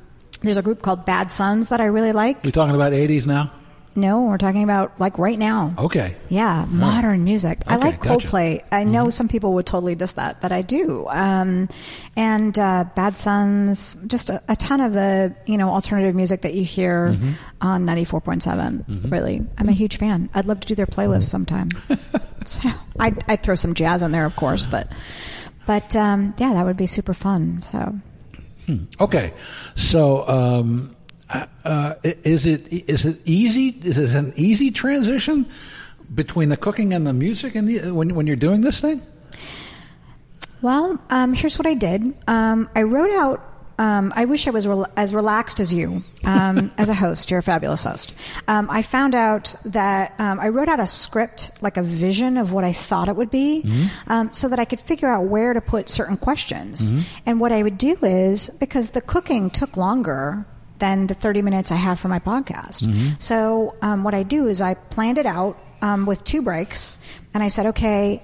[0.43, 2.43] there's a group called Bad Suns that I really like.
[2.45, 3.53] We talking about 80s now?
[3.95, 5.75] No, we're talking about like right now.
[5.77, 6.17] Okay.
[6.31, 7.61] Yeah, modern music.
[7.67, 8.27] I Okay, like gotcha.
[8.27, 8.65] Coldplay.
[8.73, 11.07] I know some people would totally diss that, but I do.
[11.11, 11.69] Um,
[12.17, 16.55] and uh, Bad Suns, just a, a ton of the you know alternative music that
[16.55, 17.33] you hear Mm-hmm.
[17.61, 18.83] on ninety four point seven.
[19.11, 20.31] Really, I'm a huge fan.
[20.33, 21.69] I'd love to do their playlist sometime.
[22.47, 24.91] so, I'd, I'd throw some jazz in there, of course, but
[25.67, 27.61] but um, yeah, that would be super fun.
[27.61, 27.99] So.
[29.01, 29.33] Okay,
[29.75, 30.97] so um,
[31.29, 33.69] uh, uh, is it is it easy?
[33.83, 35.47] Is it an easy transition
[36.15, 39.03] between the cooking and the music, and when when you're doing this thing?
[40.61, 42.15] Well, um, here's what I did.
[42.29, 43.52] Um, I wrote out.
[43.79, 47.31] Um, I wish I was rel- as relaxed as you um, as a host.
[47.31, 48.15] You're a fabulous host.
[48.49, 52.53] Um, I found out that um, I wrote out a script, like a vision of
[52.53, 53.65] what I thought it would be,
[54.07, 56.93] um, so that I could figure out where to put certain questions.
[57.27, 60.45] And what I would do is because the cooking took longer
[60.79, 62.83] than the 30 minutes I have for my podcast.
[63.21, 66.99] So um, what I do is I planned it out um, with two breaks,
[67.35, 68.23] and I said, okay,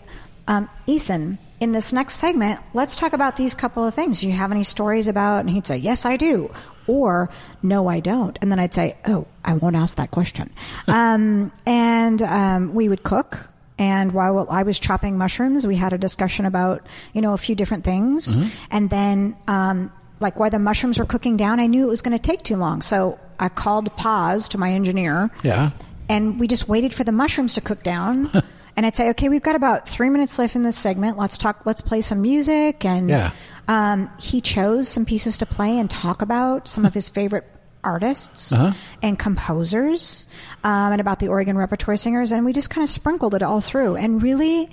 [0.49, 4.21] um, Ethan, in this next segment, let's talk about these couple of things.
[4.21, 5.41] Do you have any stories about?
[5.41, 6.53] And he'd say, yes, I do.
[6.87, 7.31] Or,
[7.63, 8.39] no, I don't.
[8.41, 10.51] And then I'd say, oh, I won't ask that question.
[10.87, 13.51] um, and um, we would cook.
[13.79, 17.55] And while I was chopping mushrooms, we had a discussion about, you know, a few
[17.55, 18.37] different things.
[18.73, 22.17] And then, um, like while the mushrooms were cooking down, I knew it was going
[22.17, 22.83] to take too long.
[22.83, 25.71] So I called pause to my engineer Yeah.
[26.09, 28.31] and we just waited for the mushrooms to cook down.
[28.79, 31.19] and I'd say, okay, we've got about three minutes left in this segment.
[31.19, 31.63] Let's talk.
[31.67, 32.85] Let's play some music.
[32.85, 33.33] And Yeah.
[33.67, 37.45] um, he chose some pieces to play and talk about some of his favorite
[37.83, 38.73] artists Uh-huh.
[39.03, 40.29] and composers,
[40.63, 42.31] um, and about the Oregon Repertory Singers.
[42.31, 43.97] And we just kind of sprinkled it all through.
[43.97, 44.71] And really,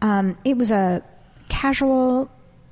[0.00, 1.02] um, it was a
[1.50, 2.30] casual,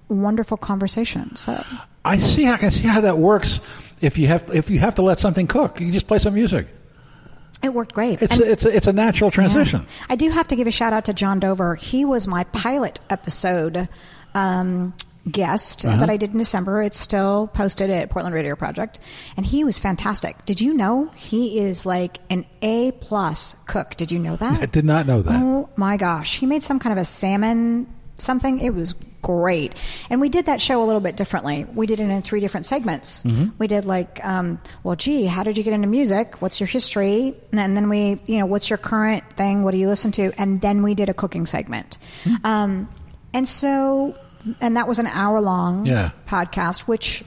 [0.08, 1.36] wonderful conversation.
[1.36, 1.62] So.
[2.06, 2.48] I see.
[2.48, 3.60] I can see how that works.
[4.00, 6.68] If you have if you have to let something cook, you just play some music.
[7.64, 8.20] It worked great.
[8.22, 9.80] It's a, it's a, it's a natural transition.
[9.80, 10.06] Yeah.
[10.10, 11.74] I do have to give a shout out to John Dover.
[11.74, 13.88] He was my pilot episode
[14.34, 14.92] um,
[15.30, 15.96] guest Uh-huh.
[16.00, 16.82] that I did in December.
[16.82, 19.00] It's still posted at Portland Radio Project,
[19.36, 20.44] and he was fantastic.
[20.44, 23.96] Did you know he is like an A plus cook?
[23.96, 24.60] Did you know that?
[24.62, 25.42] I did not know that.
[25.42, 26.38] Oh my gosh.
[26.38, 28.58] He made some kind of a salmon something.
[28.60, 29.74] It was great.
[30.10, 31.64] And we did that show a little bit differently.
[31.74, 33.24] We did it in three different segments.
[33.58, 36.42] We did like, um, well, gee, how did you get into music?
[36.42, 37.34] What's your history?
[37.52, 39.62] And then we, you know, what's your current thing?
[39.62, 40.30] What do you listen to?
[40.38, 41.96] And then we did a cooking segment.
[42.44, 42.88] Um,
[43.32, 44.14] and so,
[44.60, 46.10] and that was an hour long Yeah.
[46.28, 47.24] podcast, which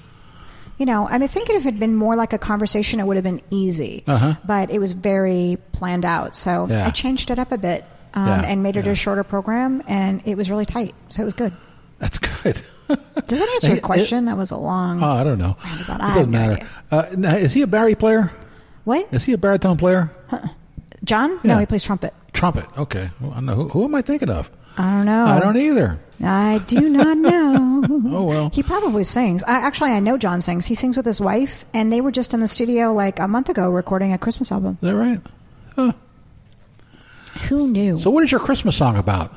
[0.78, 3.08] you know, I mean, I think if it had been more like a conversation, it
[3.08, 4.04] would have been easy.
[4.06, 4.36] Uh-huh.
[4.46, 6.36] But it was very planned out.
[6.36, 6.86] So Yeah.
[6.86, 7.84] I changed it up a bit
[8.14, 8.92] um, Yeah, and made it yeah.
[8.92, 10.94] a shorter program, and it was really tight.
[11.10, 11.52] So it was good.
[12.00, 12.62] That's good.
[12.88, 14.26] Does that answer your question?
[14.26, 15.04] that was a long.
[15.04, 15.58] Oh, I don't know.
[15.64, 15.96] Roundabout.
[15.96, 16.68] It doesn't no matter.
[16.92, 18.32] Uh, now, is he a Barry player?
[18.86, 19.08] what?
[19.14, 20.12] Is he a baritone player?
[21.04, 21.32] John?
[21.44, 21.54] Yeah.
[21.56, 22.14] No, he plays trumpet.
[22.34, 22.66] Trumpet.
[22.78, 23.10] Okay.
[23.20, 23.56] Well, I don't know.
[23.56, 24.50] Who, who am I thinking of?
[24.78, 25.26] I don't know.
[25.26, 26.00] I don't either.
[26.24, 27.84] I do not know.
[27.90, 28.50] Oh well.
[28.54, 29.44] He probably sings.
[29.44, 30.66] I, actually, I know John sings.
[30.66, 33.50] He sings with his wife, and they were just in the studio like a month
[33.50, 34.78] ago recording a Christmas album.
[34.82, 35.20] Is that right?
[35.76, 35.92] Huh.
[37.50, 38.00] Who knew?
[38.00, 39.34] So, what is your Christmas song about?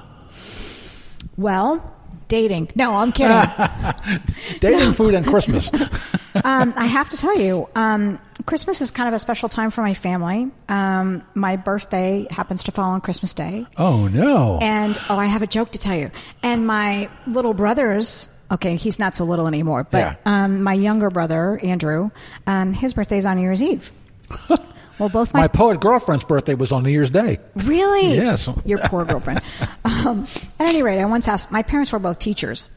[1.37, 1.97] well,
[2.31, 2.71] dating.
[2.75, 3.37] No, I'm kidding.
[4.61, 5.69] Dating, food, and Christmas.
[6.45, 9.83] um, I have to tell you, um, Christmas is kind of a special time for
[9.83, 10.51] my family.
[10.69, 13.67] Um, my birthday happens to fall on Christmas Day.
[13.77, 14.59] Oh no!
[14.63, 16.11] And oh, I have a joke to tell you.
[16.43, 20.15] And my little brothers, okay, he's not so little anymore, but Yeah.
[20.25, 22.11] um, my younger brother, Andrew,
[22.47, 23.93] um, his birthday's on New Year's Eve.
[25.01, 27.39] well, both my, My poet girlfriend's birthday was on New Year's Day.
[27.57, 28.49] really, Yes.
[28.65, 29.41] your poor girlfriend.
[29.85, 30.27] um,
[30.61, 31.51] at any rate, I once asked.
[31.51, 32.71] My parents were both teachers.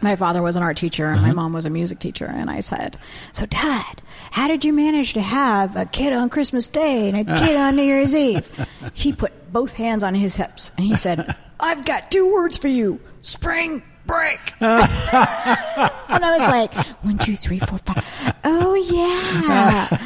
[0.00, 2.24] My father was an art teacher and my mom was a music teacher.
[2.24, 2.96] And I said,
[3.32, 7.24] So, Dad, how did you manage to have a kid on Christmas Day and a
[7.24, 8.48] kid on New Year's Eve?
[8.94, 12.68] He put both hands on his hips and he said, I've got two words for
[12.68, 14.40] you spring break.
[14.60, 18.34] and I was like, One, two, three, four, five.
[18.42, 19.96] Oh, yeah.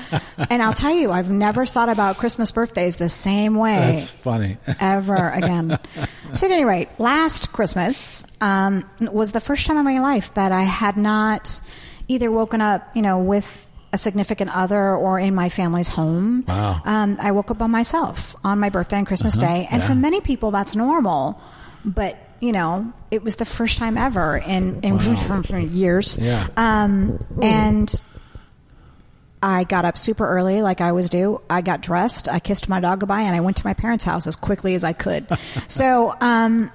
[0.50, 4.58] and I'll tell you, I've never thought about Christmas birthdays the same way That's funny.
[4.78, 5.78] ever again.
[6.34, 10.52] so, at any rate, last Christmas um, was the first time in my life that
[10.52, 11.60] I had not
[12.08, 16.44] either woken up, you know, with a significant other or in my family's home.
[16.48, 16.80] Wow.
[16.84, 19.88] Um, I woke up by myself on my birthday and Christmas Day, and yeah.
[19.88, 21.40] for many people, that's normal.
[21.84, 26.18] But you know, it was the first time ever in in from years.
[26.20, 26.48] Yeah.
[26.56, 27.88] Um, and
[29.40, 31.40] I got up super early, like I always do.
[31.48, 34.26] I got dressed, I kissed my dog goodbye, and I went to my parents' house
[34.26, 35.26] as quickly as I could.
[35.68, 36.72] so, um,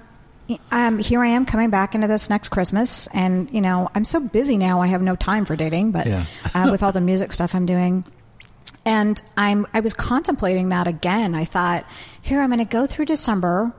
[0.72, 4.22] um, here I am coming back into this next Christmas, and you know, I'm so
[4.22, 4.82] busy now.
[4.82, 6.24] I have no time for dating, but Yeah.
[6.56, 8.06] uh, with all the music stuff I'm doing,
[8.86, 11.36] And I'm I was contemplating that again.
[11.36, 11.86] I thought,
[12.22, 13.74] here I'm going to go through December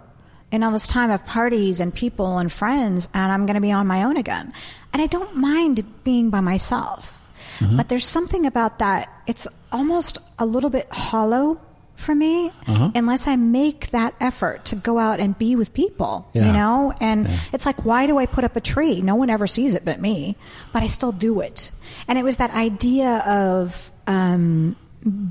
[0.50, 3.72] in all this time of parties and people and friends, and I'm going to be
[3.72, 4.52] on my own again.
[4.92, 7.14] And I don't mind being by myself.
[7.58, 7.76] Mm-hmm.
[7.76, 9.12] But there's something about that.
[9.26, 11.61] It's almost a little bit hollow
[11.96, 12.92] for me uh-huh.
[12.94, 16.46] unless I make that effort to go out and be with people, yeah.
[16.46, 16.94] you know?
[17.00, 17.37] And yeah.
[17.52, 19.02] it's like, why do I put up a tree?
[19.02, 20.37] No one ever sees it but me,
[20.72, 21.72] but I still do it.
[22.06, 24.76] And it was that idea of um,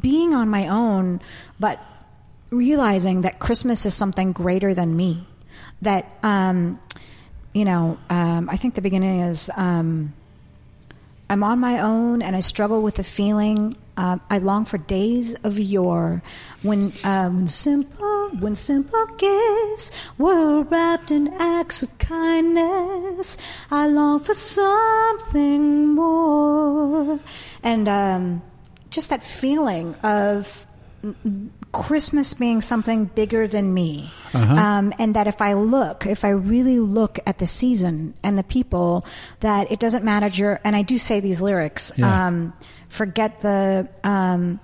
[0.01, 1.21] being on my own,
[1.57, 1.79] but
[2.49, 5.27] realizing that Christmas is something greater than me.
[5.81, 6.79] That, um,
[7.53, 10.13] you know, um, I think the beginning is um,
[11.29, 13.75] I'm on my own and I struggle with the feeling.
[13.97, 16.21] Uh, I long for days of yore
[16.61, 23.37] when, uh, when simple, when simple gifts were wrapped in acts of kindness.
[23.71, 27.19] I long for something more,
[27.63, 28.41] and um,
[28.91, 30.67] just that feeling of
[31.81, 34.11] Christmas being something bigger than me.
[34.33, 34.53] Uh-huh.
[34.53, 38.43] Um, and that if I look, if I really look at the season and the
[38.43, 39.05] people,
[39.39, 40.27] that it doesn't matter.
[40.27, 41.91] Your, and I do say these lyrics.
[41.95, 42.27] Yeah.
[42.27, 42.53] Um,
[42.89, 43.87] forget the.
[44.03, 44.59] Um,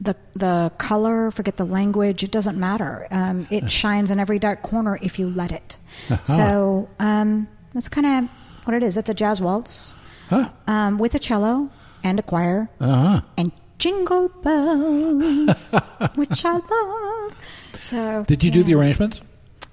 [0.00, 2.24] the the color, forget the language.
[2.24, 3.06] It doesn't matter.
[3.10, 5.76] Um, it shines in every dark corner if you let it.
[6.10, 6.24] Uh-huh.
[6.24, 8.30] So um, that's kind of
[8.64, 8.96] what it is.
[8.96, 9.94] It's a jazz waltz
[10.28, 10.48] huh.
[10.66, 11.70] um, with a cello
[12.02, 13.20] and a choir uh-huh.
[13.36, 15.74] and Jingle Bells,
[16.14, 17.36] which I love.
[17.78, 19.20] So, did you do the arrangements?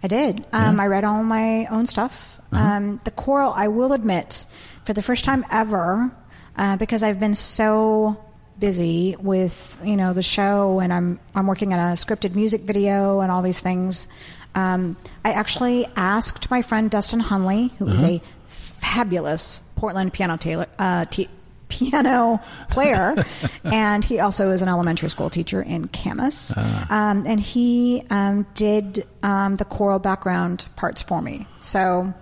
[0.02, 0.46] I did.
[0.52, 0.80] Um.
[0.80, 2.40] I read all my own stuff.
[2.52, 2.64] Uh-huh.
[2.64, 4.46] Um, the choral, I will admit,
[4.84, 6.12] for the first time ever,
[6.58, 8.18] uh, because I've been so
[8.60, 13.22] busy with you know the show, and I'm I'm working on a scripted music video
[13.22, 14.08] and all these things.
[14.56, 17.94] Um, I actually asked my friend Dustin Hunley, who uh-huh.
[17.96, 21.30] is a fabulous Portland piano tailor, uh, t-
[21.74, 23.16] piano player,
[23.64, 26.54] and he also is an elementary school teacher in Camas.
[26.56, 26.86] Uh.
[26.90, 31.48] Um, and he um, did um, the choral background parts for me.
[31.60, 32.14] So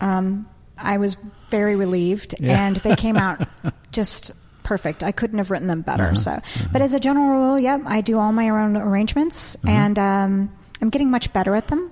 [0.00, 1.16] um, I was
[1.48, 2.66] very relieved, yeah.
[2.66, 3.46] and they came out
[3.92, 4.32] just
[4.62, 5.02] perfect.
[5.02, 6.06] I couldn't have written them better.
[6.06, 6.14] Uh-huh.
[6.14, 6.68] So, uh-huh.
[6.72, 9.68] but as a general rule, yep, I do all my own arrangements, uh-huh.
[9.70, 11.90] and um, I'm getting much better at them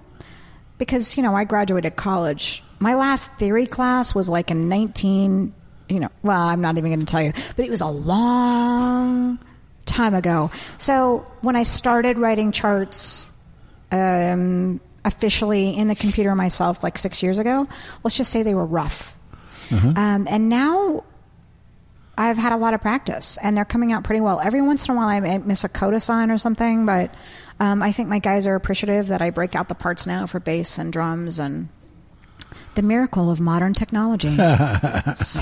[0.78, 2.62] because you know I graduated college.
[2.78, 5.54] My last theory class was like in 19
[5.88, 9.38] you know, well, I'm not even going to tell you, but it was a long
[9.84, 10.50] time ago.
[10.78, 13.28] So when I started writing charts
[13.92, 17.68] um, officially in the computer myself, like six years ago,
[18.02, 19.16] let's just say they were rough.
[19.68, 19.98] Mm-hmm.
[19.98, 21.04] Um, and now
[22.16, 24.40] I've had a lot of practice, and they're coming out pretty well.
[24.40, 27.14] Every once in a while, I miss a coda sign or something, but
[27.60, 30.40] um, I think my guys are appreciative that I break out the parts now for
[30.40, 31.68] bass and drums and
[32.74, 34.37] the miracle of modern technology.
[35.16, 35.40] so,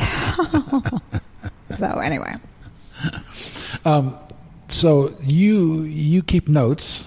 [1.70, 2.34] so, anyway.
[3.84, 4.16] Um,
[4.68, 7.04] so you you keep notes.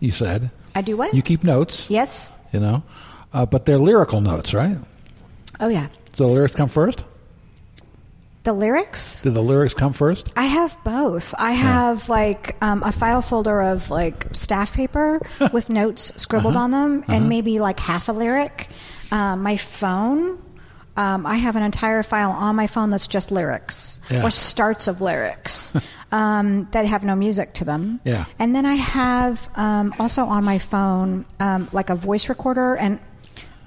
[0.00, 1.14] You said I do what?
[1.14, 1.88] You keep notes.
[1.90, 2.32] Yes.
[2.52, 2.82] You know,
[3.32, 4.78] uh, but they're lyrical notes, right?
[5.60, 5.88] Oh yeah.
[6.12, 7.04] So the lyrics come first.
[8.44, 9.22] The lyrics?
[9.22, 10.30] Do the lyrics come first?
[10.36, 11.34] I have both.
[11.38, 12.12] I have yeah.
[12.12, 15.20] like um, a file folder of like staff paper
[15.52, 16.64] with notes scribbled uh-huh.
[16.64, 17.12] on them, uh-huh.
[17.14, 18.68] and maybe like half a lyric.
[19.14, 20.42] Uh, my phone,
[20.96, 24.24] um, I have an entire file on my phone that's just lyrics yeah.
[24.24, 25.72] or starts of lyrics
[26.12, 28.00] um, that have no music to them.
[28.04, 28.24] Yeah.
[28.40, 32.98] And then I have um, also on my phone um, like a voice recorder, and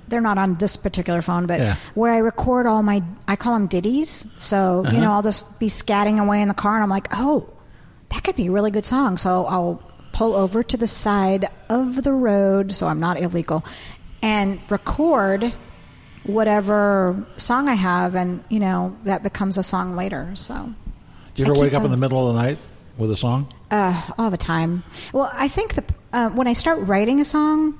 [0.09, 1.75] they're not on this particular phone, but yeah.
[1.93, 4.27] where I record all my, I call them ditties.
[4.39, 4.93] So, uh-huh.
[4.93, 7.49] you know, I'll just be scatting away in the car, and I'm like, oh,
[8.09, 9.15] that could be a really good song.
[9.15, 9.81] So I'll
[10.11, 13.63] pull over to the side of the road, so I'm not illegal,
[14.21, 15.53] and record
[16.23, 20.31] whatever song I have, and you know that becomes a song later.
[20.35, 20.73] So,
[21.33, 22.57] do you ever wake up in the middle of the night
[22.97, 23.53] with a song?
[23.71, 24.83] Uh, all the time.
[25.13, 27.77] Well, I think the uh, when I start writing a song,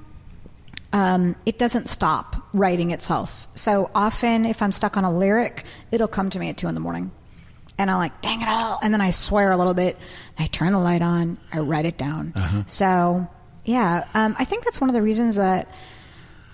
[0.94, 3.48] um, it doesn't stop writing itself.
[3.56, 6.76] So often, if I'm stuck on a lyric, it'll come to me at two in
[6.76, 7.12] the morning.
[7.80, 8.80] And I'm like, dang it all.
[8.82, 9.98] And then I swear a little bit.
[10.40, 11.38] I turn the light on.
[11.54, 12.34] I write it down.
[12.36, 12.64] Uh-huh.
[12.66, 13.28] So,
[13.66, 15.68] yeah, um, I think that's one of the reasons that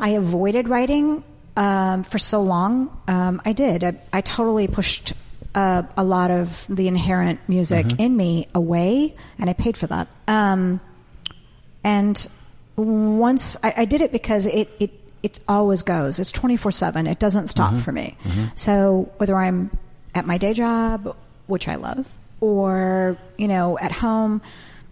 [0.04, 1.24] I avoided writing
[1.56, 2.96] um, for so long.
[3.08, 3.86] Um, I did.
[3.86, 5.14] I, I totally pushed
[5.56, 8.02] uh, a lot of the inherent music mm-hmm.
[8.02, 10.10] in me away, and I paid for that.
[10.28, 10.82] Um,
[11.86, 12.28] and
[12.76, 16.20] once I, I, did it because it, it it always goes.
[16.20, 17.08] It's twenty four seven.
[17.08, 17.80] It doesn't stop mm-hmm.
[17.80, 18.18] for me.
[18.26, 18.46] Mm-hmm.
[18.56, 19.72] So whether I'm
[20.14, 21.16] at my day job,
[21.48, 22.06] which I love,
[22.42, 24.42] or you know at home,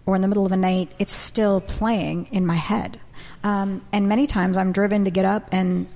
[0.06, 2.98] or in the middle of a night, it's still playing in my head.
[3.44, 5.88] Um, and many times I'm driven to get up and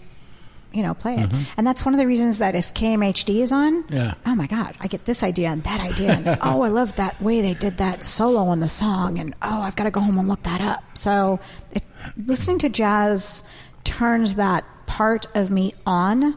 [0.73, 1.31] you know, play it.
[1.57, 4.13] And that's one of the reasons that if KMHD is on, Yeah.
[4.27, 6.13] oh my God, I get this idea and that idea.
[6.13, 9.19] And, oh, I love that way they did that solo on the song.
[9.19, 10.85] And oh, I've got to go home and look that up.
[10.99, 11.41] So
[11.73, 11.83] it,
[12.19, 13.43] listening to jazz
[13.85, 16.37] turns that part of me on,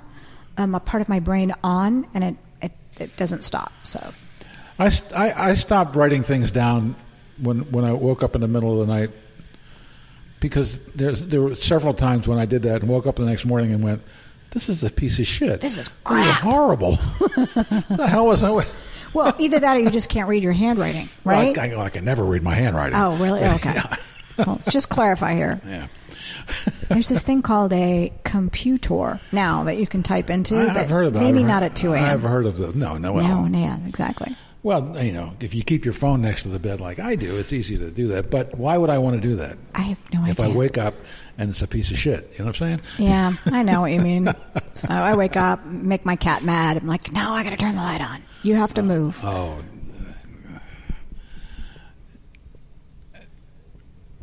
[0.58, 3.74] um, a part of my brain on, and it, it, it doesn't stop.
[3.84, 4.14] So
[4.78, 6.96] I, I, I stopped writing things down
[7.42, 9.10] when when I woke up in the middle of the night
[10.40, 13.46] because there's, there were several times when I did that and woke up the next
[13.46, 14.02] morning and went,
[14.52, 15.62] "This is a piece of shit.
[15.62, 16.96] This is is crap." horrible.
[17.20, 18.66] the hell was I?"
[19.14, 21.56] Well, either that or you just can't read your handwriting, right?
[21.58, 22.98] Well, I, I, I can never read my handwriting.
[22.98, 23.42] oh, really?
[23.56, 23.80] Okay.
[24.38, 25.60] Well, let's just clarify here.
[25.66, 25.88] Yeah.
[26.88, 30.58] There's this thing called a computer now that you can type into.
[30.58, 31.24] I, have heard about.
[31.24, 32.04] Maybe I've not heard- at 2 a.m.
[32.06, 34.36] I've heard of the no, no, No, yeah, exactly.
[34.62, 37.38] Well, you know, if you keep your phone next to the bed like I do,
[37.38, 38.30] it's easy to do that.
[38.30, 39.58] But why would I want to do that?
[39.74, 40.46] I have no If idea.
[40.46, 40.96] If I wake up
[41.38, 42.82] and it's a piece of shit, you know what I'm saying?
[42.98, 44.34] yeah, I know what you mean.
[44.76, 46.78] So I wake up, make my cat mad.
[46.78, 48.24] I'm like, no, I got to turn the light on.
[48.44, 49.20] You have to move.
[49.26, 49.62] Oh.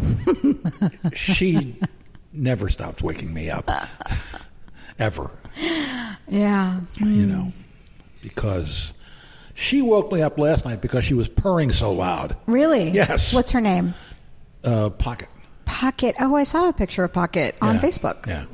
[0.01, 1.79] Uh, she
[2.33, 3.71] never stops waking me up.
[4.99, 5.31] Ever.
[6.27, 6.81] Yeah.
[6.97, 7.29] You hmm.
[7.29, 7.53] know.
[8.23, 8.95] Because
[9.57, 12.37] she woke me up last night because she was purring so loud.
[12.47, 12.91] Really?
[12.91, 13.33] Yes.
[13.35, 13.95] What's her name?
[14.63, 15.29] Uh, pocket.
[15.65, 16.15] Pocket.
[16.21, 17.81] Oh, I saw a picture of Pocket on Yeah.
[17.81, 18.27] Facebook.
[18.27, 18.45] Yeah.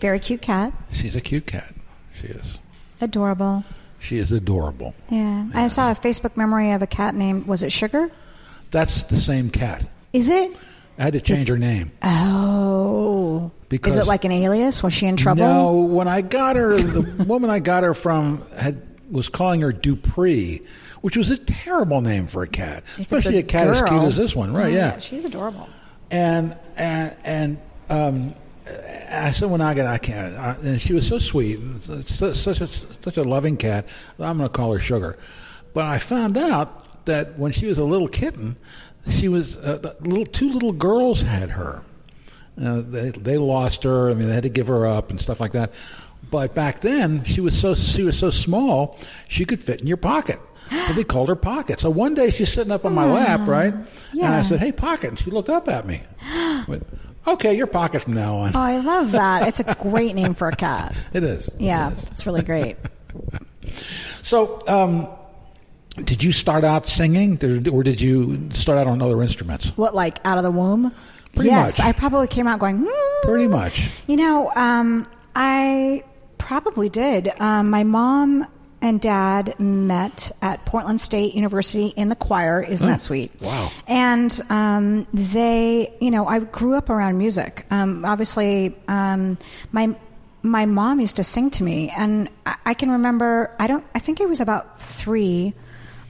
[0.00, 0.72] Very cute cat.
[0.92, 1.74] She's a cute cat.
[2.14, 2.58] She is.
[3.00, 3.64] Adorable.
[3.98, 4.94] She is adorable.
[5.08, 5.46] Yeah.
[5.54, 8.10] I saw a Facebook memory of a cat named, was it Sugar?
[8.70, 9.84] That's the same cat.
[10.12, 10.52] Is it?
[10.98, 11.90] I had to change It's- her name.
[12.02, 13.50] Oh.
[13.68, 14.82] Because- Is it like an alias?
[14.82, 15.44] Was she in trouble?
[15.44, 19.72] No, when I got her, the woman I got her from had was calling her
[19.72, 20.62] Dupree,
[21.00, 24.16] which was a terrible name for a cat, If especially a, cat as cute as
[24.16, 24.66] this one, right?
[24.72, 24.98] Oh, yeah.
[24.98, 25.68] She's adorable.
[26.10, 28.34] And and and um,
[29.10, 32.38] I said, "When I get, I can't." And she was so sweet, and s- s-
[32.40, 33.86] such a such a loving cat.
[34.18, 35.18] I'm going to call her Sugar.
[35.72, 38.56] But I found out that when she was a little kitten,
[39.08, 41.82] she was uh, little two little girls had her.
[42.60, 44.10] Uh, they they lost her.
[44.10, 45.72] I mean, they had to give her up and stuff like that.
[46.30, 48.96] But back then, she was so she was so small,
[49.28, 50.40] she could fit in your pocket.
[50.94, 51.80] They called her Pocket.
[51.80, 53.74] So one day she's sitting up on my lap, right?
[54.12, 54.26] Yeah.
[54.26, 56.02] And I said, "Hey, Pocket," and she looked up at me.
[56.68, 56.86] Went,
[57.26, 58.52] okay, you're Pocket from now on.
[58.54, 59.48] Oh, I love that.
[59.48, 60.94] It's a great name for a cat.
[61.12, 61.48] It is.
[61.58, 62.02] Yeah, is.
[62.10, 62.76] it's really great.
[64.22, 65.08] So, um,
[66.04, 67.32] did you start out singing,
[67.68, 69.68] or did you start out on other instruments?
[69.76, 70.94] What, like out of the womb?
[71.34, 71.86] Pretty yes, much.
[71.86, 72.86] I probably came out going.
[72.86, 73.90] "Hmm." Pretty much.
[74.06, 76.04] You know, um, I
[76.40, 77.32] probably did.
[77.38, 78.46] Um, my mom
[78.82, 82.62] and dad met at Portland State University in the choir.
[82.62, 83.30] Isn't that sweet?
[83.40, 83.70] Wow.
[83.86, 87.66] And um, they, you know, I grew up around music.
[87.70, 89.38] Um, obviously, um,
[89.70, 89.94] my
[90.42, 93.54] my mom used to sing to me, and I, I can remember.
[93.58, 93.84] I don't.
[93.94, 95.52] I think I was about three,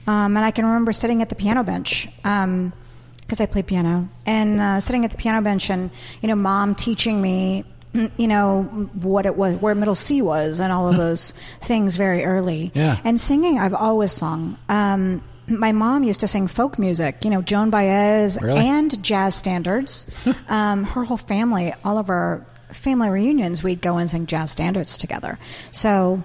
[0.07, 2.07] um, and I can remember sitting at the piano bench.
[2.23, 2.73] Um,
[3.19, 5.89] because I play piano and uh, sitting at the piano bench and
[6.21, 8.63] you know mom teaching me you know
[9.01, 12.99] what it was where middle C was and all of those things very early Yeah.
[13.03, 17.41] and singing I've always sung um, my mom used to sing folk music you know
[17.41, 18.59] Joan Baez Really?
[18.65, 20.07] and jazz standards
[20.49, 24.97] um, her whole family all of our family reunions we'd go and sing jazz standards
[24.97, 25.37] together
[25.71, 26.23] so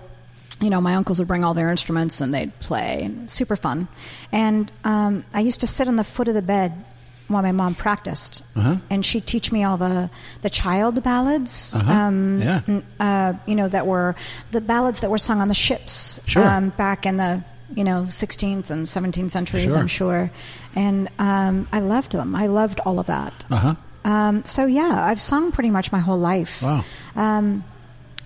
[0.59, 3.89] you know, my uncles would bring all their instruments and they'd play, super fun.
[4.33, 6.83] And um, I used to sit on the foot of the bed
[7.29, 8.77] while my mom practiced, Uh-huh.
[8.91, 10.11] and she'd teach me all the
[10.43, 11.75] the child ballads.
[11.75, 11.93] Uh-huh.
[11.93, 12.61] Um, Yeah.
[13.01, 14.15] uh, you know, that were
[14.53, 16.45] the ballads that were sung on the ships Sure.
[16.49, 17.43] um, back in the
[17.75, 19.73] you know 16th and 17th centuries.
[19.73, 19.79] Sure.
[19.81, 20.31] I'm sure,
[20.77, 22.35] and um, I loved them.
[22.37, 23.45] I loved all of that.
[23.51, 23.75] Uh huh.
[24.05, 26.63] Um, so yeah, I've sung pretty much my whole life.
[26.63, 26.85] Wow.
[27.17, 27.65] Um,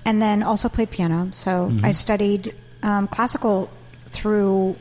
[0.05, 1.29] and then also played piano.
[1.33, 1.85] So Mm-hmm.
[1.87, 3.71] I studied um, classical
[4.13, 4.77] through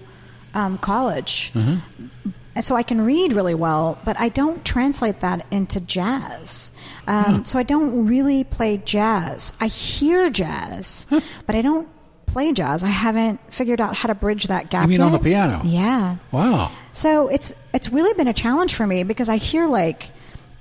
[0.53, 1.51] um, college.
[1.53, 2.29] Mm-hmm.
[2.59, 6.73] And so I can read really well, but I don't translate that into jazz.
[7.07, 9.53] Um, So I don't really play jazz.
[9.61, 11.07] I hear jazz,
[11.45, 11.87] but I don't
[12.25, 12.83] play jazz.
[12.83, 14.81] I haven't figured out how to bridge that gap.
[14.83, 15.61] You mean on the piano?
[15.63, 16.17] Yeah.
[16.33, 16.69] Wow.
[16.91, 20.11] So it's it's really been a challenge for me because I hear like,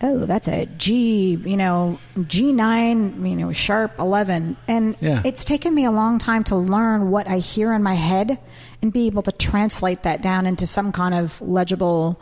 [0.01, 5.21] oh, that's a G, you know, G nine, you know, sharp eleven, and Yeah.
[5.25, 8.39] it's taken me a long time to learn what I hear in my head
[8.83, 12.21] and be able to translate that down into some kind of legible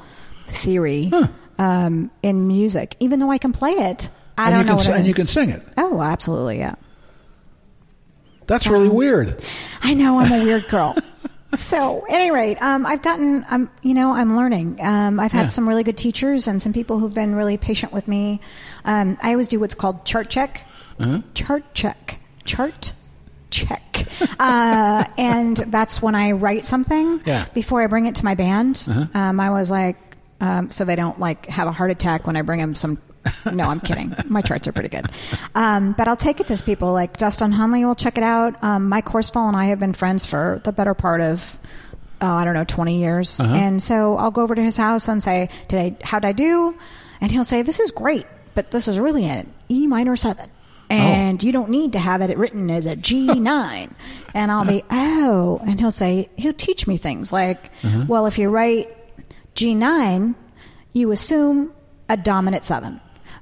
[0.49, 1.11] theory
[1.59, 2.97] um, in music.
[3.01, 4.97] Even though I can play it, I and don't you know can what si- it
[4.99, 5.63] and you can sing it.
[5.77, 6.75] Oh, absolutely, yeah.
[8.47, 9.43] That's So- really weird.
[9.83, 10.95] I know I'm a weird girl.
[11.55, 14.79] so, at any rate, um, I've gotten, um, you know, I'm learning.
[14.81, 15.49] Um, I've had Yeah.
[15.49, 18.41] some really good teachers and some people who've been really patient with me.
[18.85, 20.65] Um, I always do what's called chart check.
[20.99, 21.21] Uh-huh.
[21.35, 22.21] Chart check.
[22.45, 22.93] chart.
[23.57, 24.07] Check.
[24.39, 27.47] uh, and that's when I write something Yeah.
[27.55, 28.85] before I bring it to my band.
[28.89, 29.07] Uh-huh.
[29.19, 29.97] Um, I was like,
[30.41, 32.99] um, so they don't like have a heart attack when I bring them some.
[33.53, 34.15] No, I'm kidding.
[34.27, 35.07] My charts are pretty good.
[35.55, 38.63] Um, but I'll take it to people like Dustin Hunley will check it out.
[38.63, 41.59] Um, Mike Horsfall and I have been friends for the better part of,
[42.21, 43.41] oh, I don't know, 20 years.
[43.41, 43.53] Uh-huh.
[43.53, 46.77] And so I'll go over to his house and say, Did I, how'd I do?
[47.21, 50.49] And he'll say, This is great, but this is really an E minor seven.
[50.91, 53.91] And you don't need to have it written as a G9.
[54.35, 55.61] and I'll be, oh.
[55.67, 57.71] And he'll say, he'll teach me things like,
[58.09, 58.89] well, if you write
[59.55, 60.35] G9,
[60.93, 61.73] you assume
[62.09, 63.01] a dominant seven.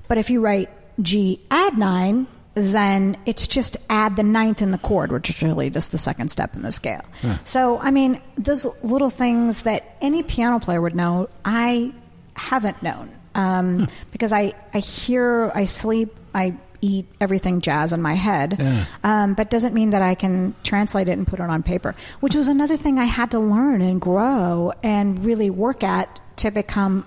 [0.08, 0.70] But if you write
[1.02, 5.70] G add nine, then it's just add the ninth in the chord, which is really
[5.70, 7.04] just the second step in the scale.
[7.42, 11.92] So, I mean, those little things that any piano player would know, I
[12.36, 16.54] haven't known um, because I, I hear, I sleep, I
[16.84, 18.84] eat everything jazz in my head, Yeah.
[19.02, 22.34] um, but doesn't mean that I can translate it and put it on paper, which
[22.34, 27.06] was another thing I had to learn and grow and really work at to become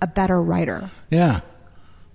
[0.00, 0.90] a better writer.
[1.10, 1.40] Yeah.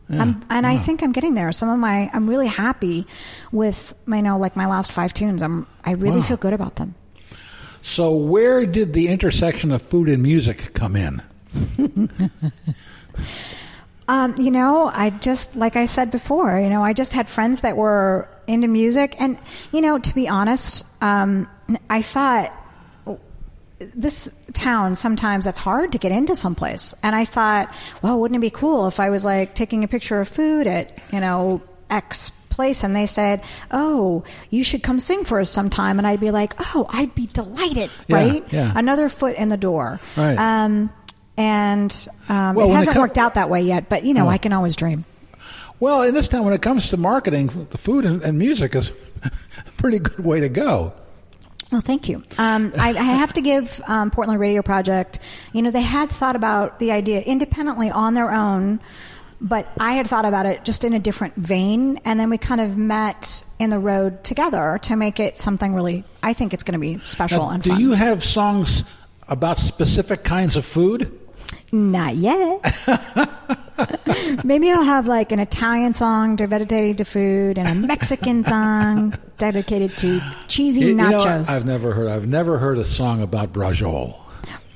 [0.07, 0.21] Yeah.
[0.21, 1.51] I'm, and I think I'm getting there.
[1.51, 3.07] Some of my, I'm really happy
[3.51, 5.41] with, you know, like my last five tunes.
[5.41, 6.23] I'm, I really Wow.
[6.27, 6.93] feel good about them.
[7.81, 11.21] So, where did the intersection of food and music come in?
[14.07, 17.61] Um, you know, I just, like I said before, you know, I just had friends
[17.61, 19.15] that were into music.
[19.19, 19.37] And,
[19.71, 21.47] you know, to be honest, um,
[21.89, 22.53] I thought
[23.79, 26.93] this town sometimes it's hard to get into someplace.
[27.03, 30.19] And I thought, well, wouldn't it be cool if I was like taking a picture
[30.21, 35.25] of food at, you know, X place and they said, oh, you should come sing
[35.25, 35.97] for us sometime.
[35.97, 38.45] And I'd be like, oh, I'd be delighted, Yeah, right?
[38.51, 38.71] yeah.
[38.75, 39.99] Another foot in the door.
[40.15, 40.37] Right.
[40.37, 40.89] Um,
[41.37, 44.29] and um, Well, it hasn't co- worked out that way yet, but you know, Oh.
[44.29, 45.05] I can always dream.
[45.79, 48.91] Well, in this town, when it comes to marketing, the food and, and music is
[49.23, 50.93] a pretty good way to go.
[51.71, 52.23] Well, thank you.
[52.37, 55.19] Um, I, I have to give um, Portland Radio Project,
[55.51, 58.79] you know, they had thought about the idea independently on their own,
[59.41, 61.99] but I had thought about it just in a different vein.
[62.05, 66.05] And then we kind of met in the road together to make it something really,
[66.23, 67.79] I think it's going to be special Now, and do fun.
[67.81, 68.85] you have songs
[69.27, 71.19] about specific kinds of food?
[71.75, 72.61] Not yet.
[74.45, 79.97] Maybe I'll have like an Italian song dedicated to food and a Mexican song dedicated
[79.97, 81.49] to cheesy You- you know, nachos.
[81.49, 82.07] I've never heard.
[82.09, 84.15] I've never heard a song about braciole.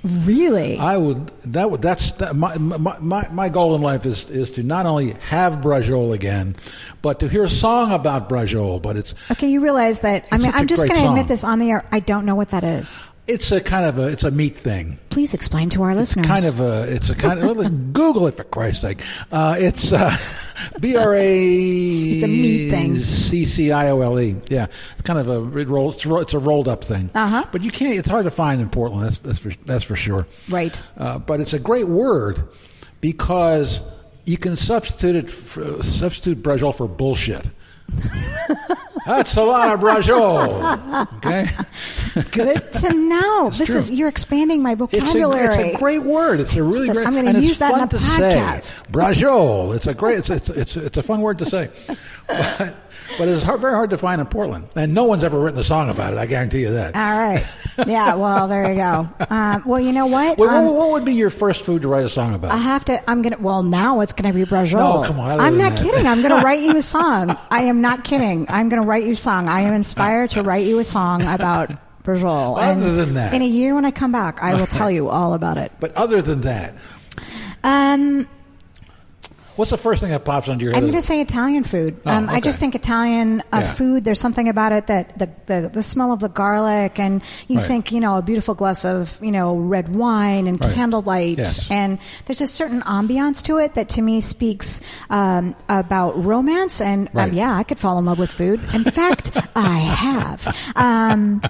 [0.03, 0.77] really?
[0.77, 1.27] I would.
[1.45, 1.81] That would.
[1.81, 5.53] That's that, my, my my my goal in life is is to not only have
[5.61, 6.55] braciole again,
[7.01, 8.81] but to hear a song about braciole.
[8.81, 10.27] But it's Okay, you realize that.
[10.33, 11.85] I mean, I'm just going to admit this on the air.
[11.93, 13.05] I don't know what that is.
[13.29, 14.97] It's a kind of a it's a meat thing.
[15.11, 16.25] Please explain to our listeners.
[16.25, 19.03] Kind of a it's a kind of well, Google it for Christ's sake.
[19.31, 20.17] Uh, it's uh,
[20.79, 21.45] B R A.
[21.45, 22.95] It's a meat thing.
[22.95, 24.35] C C I O L E.
[24.49, 27.11] Yeah, it's kind of a it roll, it's, ro- it's a rolled up thing.
[27.13, 27.45] Uh-huh.
[27.51, 27.99] But you can't.
[27.99, 29.05] It's hard to find in Portland.
[29.05, 30.25] That's that's for, that's for sure.
[30.49, 30.81] Right.
[30.97, 32.47] Uh, but it's a great word
[32.99, 33.79] because
[34.25, 37.45] you can substitute it for, substitute braciole for bullshit.
[39.09, 41.07] That's a lot of braciole.
[41.17, 41.49] Okay,
[42.31, 43.49] Good to know.
[43.49, 43.77] this true.
[43.77, 45.55] is you're expanding my it's a, vocabulary.
[45.63, 46.39] it's a great word.
[46.39, 47.07] It's a really Yes, great.
[47.07, 48.63] I'm gonna use that in a to podcast.
[48.63, 48.91] say.
[48.91, 49.75] Braciole.
[49.75, 50.19] It's a great.
[50.19, 51.69] It's it's it's, it's a fun word to say.
[52.27, 52.75] But,
[53.17, 55.63] but it's hard, very hard to find in Portland, and no one's ever written a
[55.63, 56.19] song about it.
[56.19, 56.95] I guarantee you that.
[56.95, 57.45] All right.
[57.87, 58.15] Yeah.
[58.15, 59.09] Well, there you go.
[59.29, 60.37] Um, well, you know what?
[60.37, 62.51] Well, Um, what, what would be your first food to write a song about?
[62.51, 63.09] I have to.
[63.09, 63.37] I'm gonna.
[63.39, 65.01] Well, now it's gonna be braciole.
[65.01, 65.83] No, come on, I'm not that.
[65.83, 66.05] kidding.
[66.07, 67.37] I'm gonna write you a song.
[67.51, 68.45] I am not kidding.
[68.49, 69.47] I'm gonna write you a song.
[69.49, 71.71] I am inspired to write you a song about
[72.03, 72.57] braciole.
[72.57, 73.33] Other and than that.
[73.33, 75.71] in a year when I come back, I will tell you all about it.
[75.79, 76.75] but other than that,
[77.63, 78.27] Um,
[79.59, 80.77] what's the first thing that pops into your head?
[80.81, 81.99] I'm going to say Italian food.
[82.05, 83.73] Oh, um, I just think Italian uh, Yeah.
[83.73, 84.03] food.
[84.05, 87.65] There's something about it that the, the the smell of the garlic, and you Right.
[87.67, 90.73] think you know a beautiful glass of you know red wine and Right.
[90.73, 91.69] candlelight, Yes.
[91.69, 96.79] and there's a certain ambiance to it that to me speaks um, about romance.
[96.81, 97.29] And Right.
[97.29, 98.61] um, yeah, I could fall in love with food.
[98.73, 100.39] In fact, I have.
[100.75, 101.41] Um,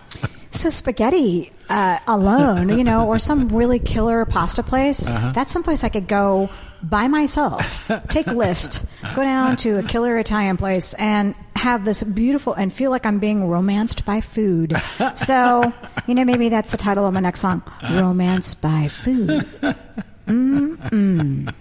[0.51, 5.11] so spaghetti uh, alone, you know, or some really killer pasta place.
[5.11, 5.31] Uh-huh.
[5.33, 6.49] That's someplace I could go
[6.83, 12.01] by myself, take a lift, go down to a killer Italian place, and have this
[12.03, 14.75] beautiful and feel like I'm being romanced by food.
[15.15, 15.73] So,
[16.07, 17.61] you know, maybe that's the title of my next song,
[17.91, 19.45] "Romance by Food."
[20.27, 21.53] Mm-mm.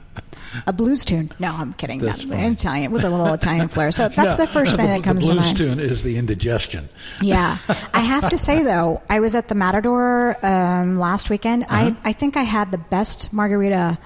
[0.66, 1.30] A blues tune?
[1.38, 2.00] No, I'm kidding.
[2.00, 2.52] That's Not fine.
[2.52, 3.92] Italian with a little Italian flair.
[3.92, 6.16] So that's No, the first thing the, that comes the to blues tune is the
[6.16, 6.88] indigestion.
[7.20, 7.58] Yeah,
[7.92, 11.64] I have to say though, I was at the Matador um, last weekend.
[11.64, 11.74] Uh-huh.
[11.76, 13.98] I I think I had the best margarita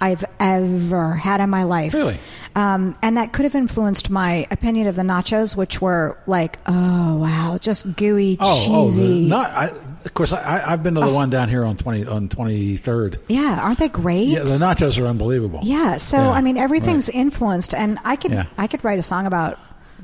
[0.00, 1.92] I've ever had in my life.
[1.94, 2.18] Really?
[2.56, 7.16] Um, and that could have influenced my opinion of the nachos, which were like, oh
[7.16, 9.26] wow, just gooey, Oh, cheesy.
[9.26, 9.50] oh, not.
[9.50, 9.66] I,
[10.04, 13.20] of course, I, I've been to the one down here on twenty on twenty third.
[13.28, 14.28] yeah, aren't they great?
[14.28, 15.60] Yeah, the nachos are unbelievable.
[15.62, 18.46] Yeah, so Yeah, I mean everything's influenced, and I could Yeah.
[18.56, 19.58] I could write a song about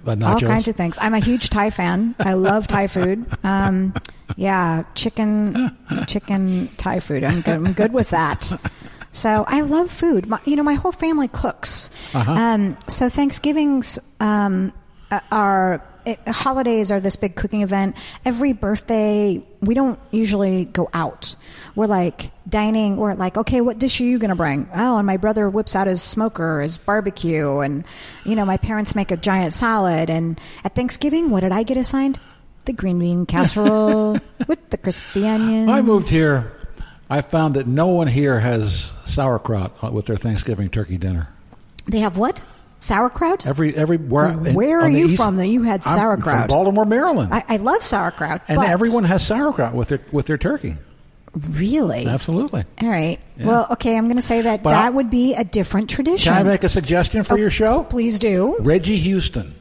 [0.07, 0.99] all kinds of things.
[1.01, 2.15] I'm a huge Thai fan.
[2.21, 3.25] I love Thai food.
[3.43, 3.95] Um,
[4.37, 5.77] yeah, chicken,
[6.07, 7.25] chicken Thai food.
[7.25, 7.55] I'm good.
[7.57, 8.53] I'm good with that.
[9.17, 10.29] So I love food.
[10.29, 11.91] My, you know, my whole family cooks.
[12.12, 12.31] Uh-huh.
[12.31, 14.73] Um, so Thanksgivings um,
[15.11, 15.83] uh, are.
[16.05, 17.97] It, holidays are this big cooking event.
[18.25, 21.35] Every birthday, we don't usually go out.
[21.75, 22.97] We're like dining.
[22.97, 24.69] We're like, okay, what dish are you going to bring?
[24.73, 27.85] Oh, and my brother whips out his smoker, his barbecue, and
[28.25, 30.09] you know, my parents make a giant salad.
[30.09, 32.21] And at Thanksgiving, what did I get assigned?
[32.67, 35.69] The green bean casserole with the crispy onions.
[35.71, 36.56] I moved here.
[37.09, 41.29] I found that no one here has sauerkraut with their Thanksgiving turkey dinner.
[41.87, 42.43] They have what?
[42.79, 43.47] Sauerkraut.
[43.47, 46.41] Every every where Where are you east- from that you had I'm sauerkraut?
[46.41, 48.43] From Baltimore, Maryland, I, I love sauerkraut.
[48.49, 50.77] and everyone has sauerkraut with their with their turkey.
[51.53, 52.07] really.
[52.07, 52.65] Absolutely.
[52.83, 53.19] All right.
[53.39, 53.47] Yeah.
[53.47, 53.97] Well, okay.
[53.97, 56.33] I'm going to say that But that I- would be a different tradition.
[56.33, 57.83] Can I make a suggestion for Oh, your show?
[57.85, 58.57] Please do.
[58.61, 59.55] Reggie Houston.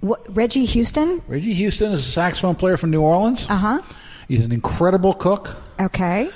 [0.00, 1.22] What, Reggie Houston.
[1.28, 3.46] Reggie Houston is a saxophone player from New Orleans.
[3.48, 3.82] Uh huh.
[4.28, 5.56] He's an incredible cook.
[5.80, 6.30] Okay.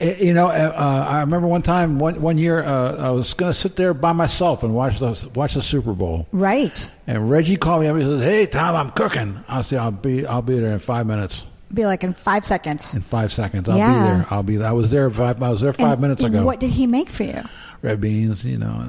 [0.00, 3.34] Eh, You know, uh, uh, I remember one time, one one year, uh, I was
[3.34, 6.26] going to sit there by myself and watch the watch the Super Bowl.
[6.32, 6.90] Right.
[7.06, 7.96] And Reggie called me up.
[7.96, 11.06] He says, "Hey, Tom, I'm cooking." I said, "I'll be I'll be there in five
[11.06, 11.44] minutes."
[11.74, 12.94] Be like in five seconds.
[12.94, 13.92] In five seconds, I'll Yeah.
[13.92, 14.26] be there.
[14.30, 14.62] I'll be.
[14.62, 15.42] I was there five.
[15.42, 16.44] I was there five And minutes ago.
[16.44, 17.42] What did he make for you?
[17.82, 18.84] Red beans, you know.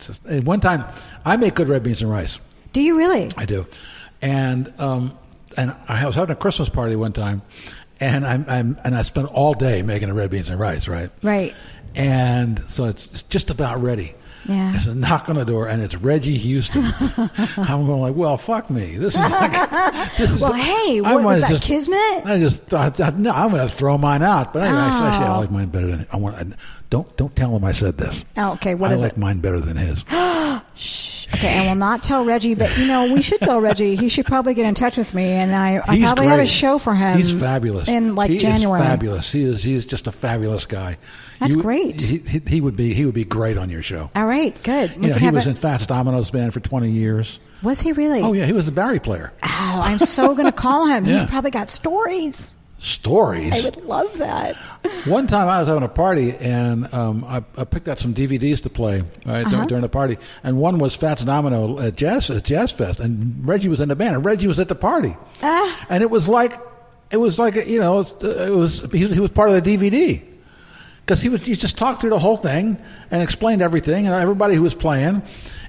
[0.00, 0.84] Just, and one time,
[1.24, 2.38] I make good red beans and rice.
[2.72, 3.30] Do you really?
[3.36, 3.66] I do,
[4.22, 5.12] and um,
[5.56, 7.42] and I was having a Christmas party one time,
[8.00, 11.10] and I'm, I'm and I spent all day making the red beans and rice, right?
[11.22, 11.54] Right.
[11.94, 14.14] And so it's, it's just about ready.
[14.44, 14.70] Yeah.
[14.72, 16.84] There's a knock on the door, and it's Reggie Houston.
[17.56, 18.96] I'm going like, well, fuck me.
[18.96, 19.70] This is like,
[20.16, 21.50] this is Well, hey, I what was that?
[21.50, 22.26] just- Kismet?
[22.26, 24.52] I just thought, no, I'm going to throw mine out.
[24.52, 25.40] But anyway, actually, actually, I Oh.
[25.40, 26.36] like mine better than I want.
[26.36, 26.44] I,
[26.90, 28.22] don't don't tell him I said this.
[28.36, 28.76] Oh, okay.
[28.76, 29.18] What I is like it?
[29.18, 30.04] mine better than his.
[30.76, 31.26] Shh.
[31.34, 33.96] Okay, I will not tell Reggie, but you know, we should tell Reggie.
[33.96, 36.78] He should probably get in touch with me, and I, I probably have a show
[36.78, 37.16] for him.
[37.18, 38.80] He's fabulous in like he January.
[38.80, 39.32] Fabulous.
[39.32, 39.62] He is.
[39.62, 40.98] He is just a fabulous guy.
[41.40, 42.00] That's You- great.
[42.00, 42.94] He, he, he would be.
[42.94, 44.10] He would be great on your show.
[44.14, 44.96] All right, good.
[44.96, 47.38] We You know, he was it- in Fats Domino's band for 20 years.
[47.62, 48.20] Was he really?
[48.22, 49.32] Oh yeah, he was the bari player.
[49.42, 51.04] Oh, I'm so going to call him.
[51.06, 52.56] He's probably got stories.
[52.78, 53.52] Stories.
[53.54, 54.54] I would love that.
[55.06, 58.62] One time I was having a party and um, I, I picked out some DVDs
[58.64, 59.64] to play right, Uh-huh.
[59.64, 63.68] during the party, and one was Fats Domino at Jazz at Jazz Fest, and Reggie
[63.68, 65.86] was in the band, and Reggie was at the party, Ah.
[65.88, 66.60] and it was like
[67.10, 70.22] it was like you know it was he was, he was part of the DVD
[71.00, 72.76] because he was he just talked through the whole thing
[73.10, 75.22] and explained everything and everybody who was playing,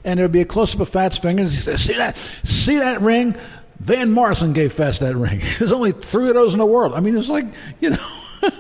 [0.04, 1.54] and there'd be a close up of Fats fingers.
[1.56, 2.18] He said, "See that?
[2.44, 3.36] See that ring."
[3.80, 5.42] Van Morrison gave Fats that ring.
[5.60, 6.94] There's only three of those in the world.
[6.94, 7.46] I mean, it's like
[7.80, 8.08] you know.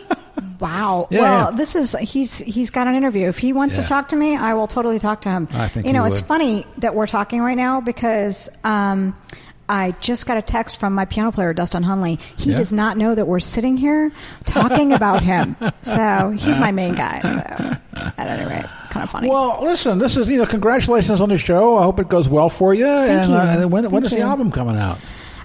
[0.59, 1.07] Wow.
[1.11, 1.57] Yeah, well, yeah.
[1.57, 3.27] this is he's he's got an interview.
[3.27, 3.83] If he wants Yeah.
[3.83, 5.47] to talk to me, I will totally talk to him.
[5.53, 6.27] I think you know it's would.
[6.27, 9.15] funny that we're talking right now because um,
[9.69, 12.19] I just got a text from my piano player Dustin Hunley.
[12.37, 14.11] He does not know that we're sitting here
[14.45, 15.55] talking about him.
[15.83, 17.21] So he's my main guy.
[17.21, 18.65] So at any rate,
[18.97, 19.29] kind of funny.
[19.29, 21.77] Well, listen, this is you know, congratulations on the show.
[21.77, 22.87] I hope it goes well for you.
[22.87, 23.35] and, you.
[23.35, 24.97] Uh, when, when Thank the album coming out?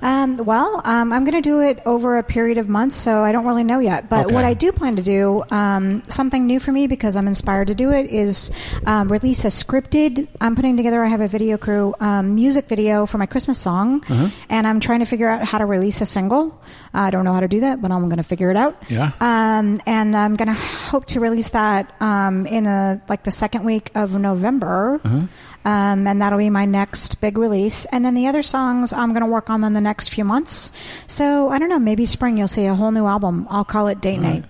[0.03, 3.30] Um, well, um, I'm going to do it over a period of months, so I
[3.32, 4.09] don't really know yet.
[4.09, 4.34] But Okay.
[4.34, 7.74] what I do plan to do, um, something new for me because I'm inspired to
[7.74, 8.50] do it, is
[8.84, 10.26] um, release a scripted.
[10.40, 11.03] I'm putting together.
[11.05, 14.28] I have a video crew um, music video for my Christmas song, Uh-huh.
[14.50, 16.61] and I'm trying to figure out how to release a single.
[16.92, 18.76] I don't know how to do that, but I'm going to figure it out.
[18.88, 19.12] Yeah.
[19.20, 23.64] Um, and I'm going to hope to release that um, in the like the second
[23.64, 25.00] week of November.
[25.05, 25.26] Uh-huh.
[25.64, 27.84] Um, and that'll be my next big release.
[27.86, 30.72] And then the other songs I'm going to work on in the next few months.
[31.06, 33.46] So I don't know, maybe spring you'll see a whole new album.
[33.50, 34.44] I'll call it Date Night.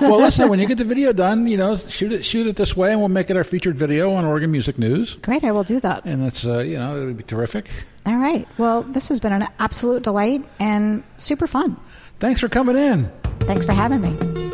[0.00, 2.76] well, listen, when you get the video done, you know, shoot it shoot it this
[2.76, 5.14] way, and we'll make it our featured video on Oregon Music News.
[5.16, 6.04] Great, I will do that.
[6.04, 7.70] And that's uh, you know, it'll be terrific.
[8.06, 8.46] All right.
[8.58, 11.76] Well, this has been an absolute delight and super fun.
[12.20, 13.10] Thanks for coming in.
[13.40, 14.47] Thanks for having me.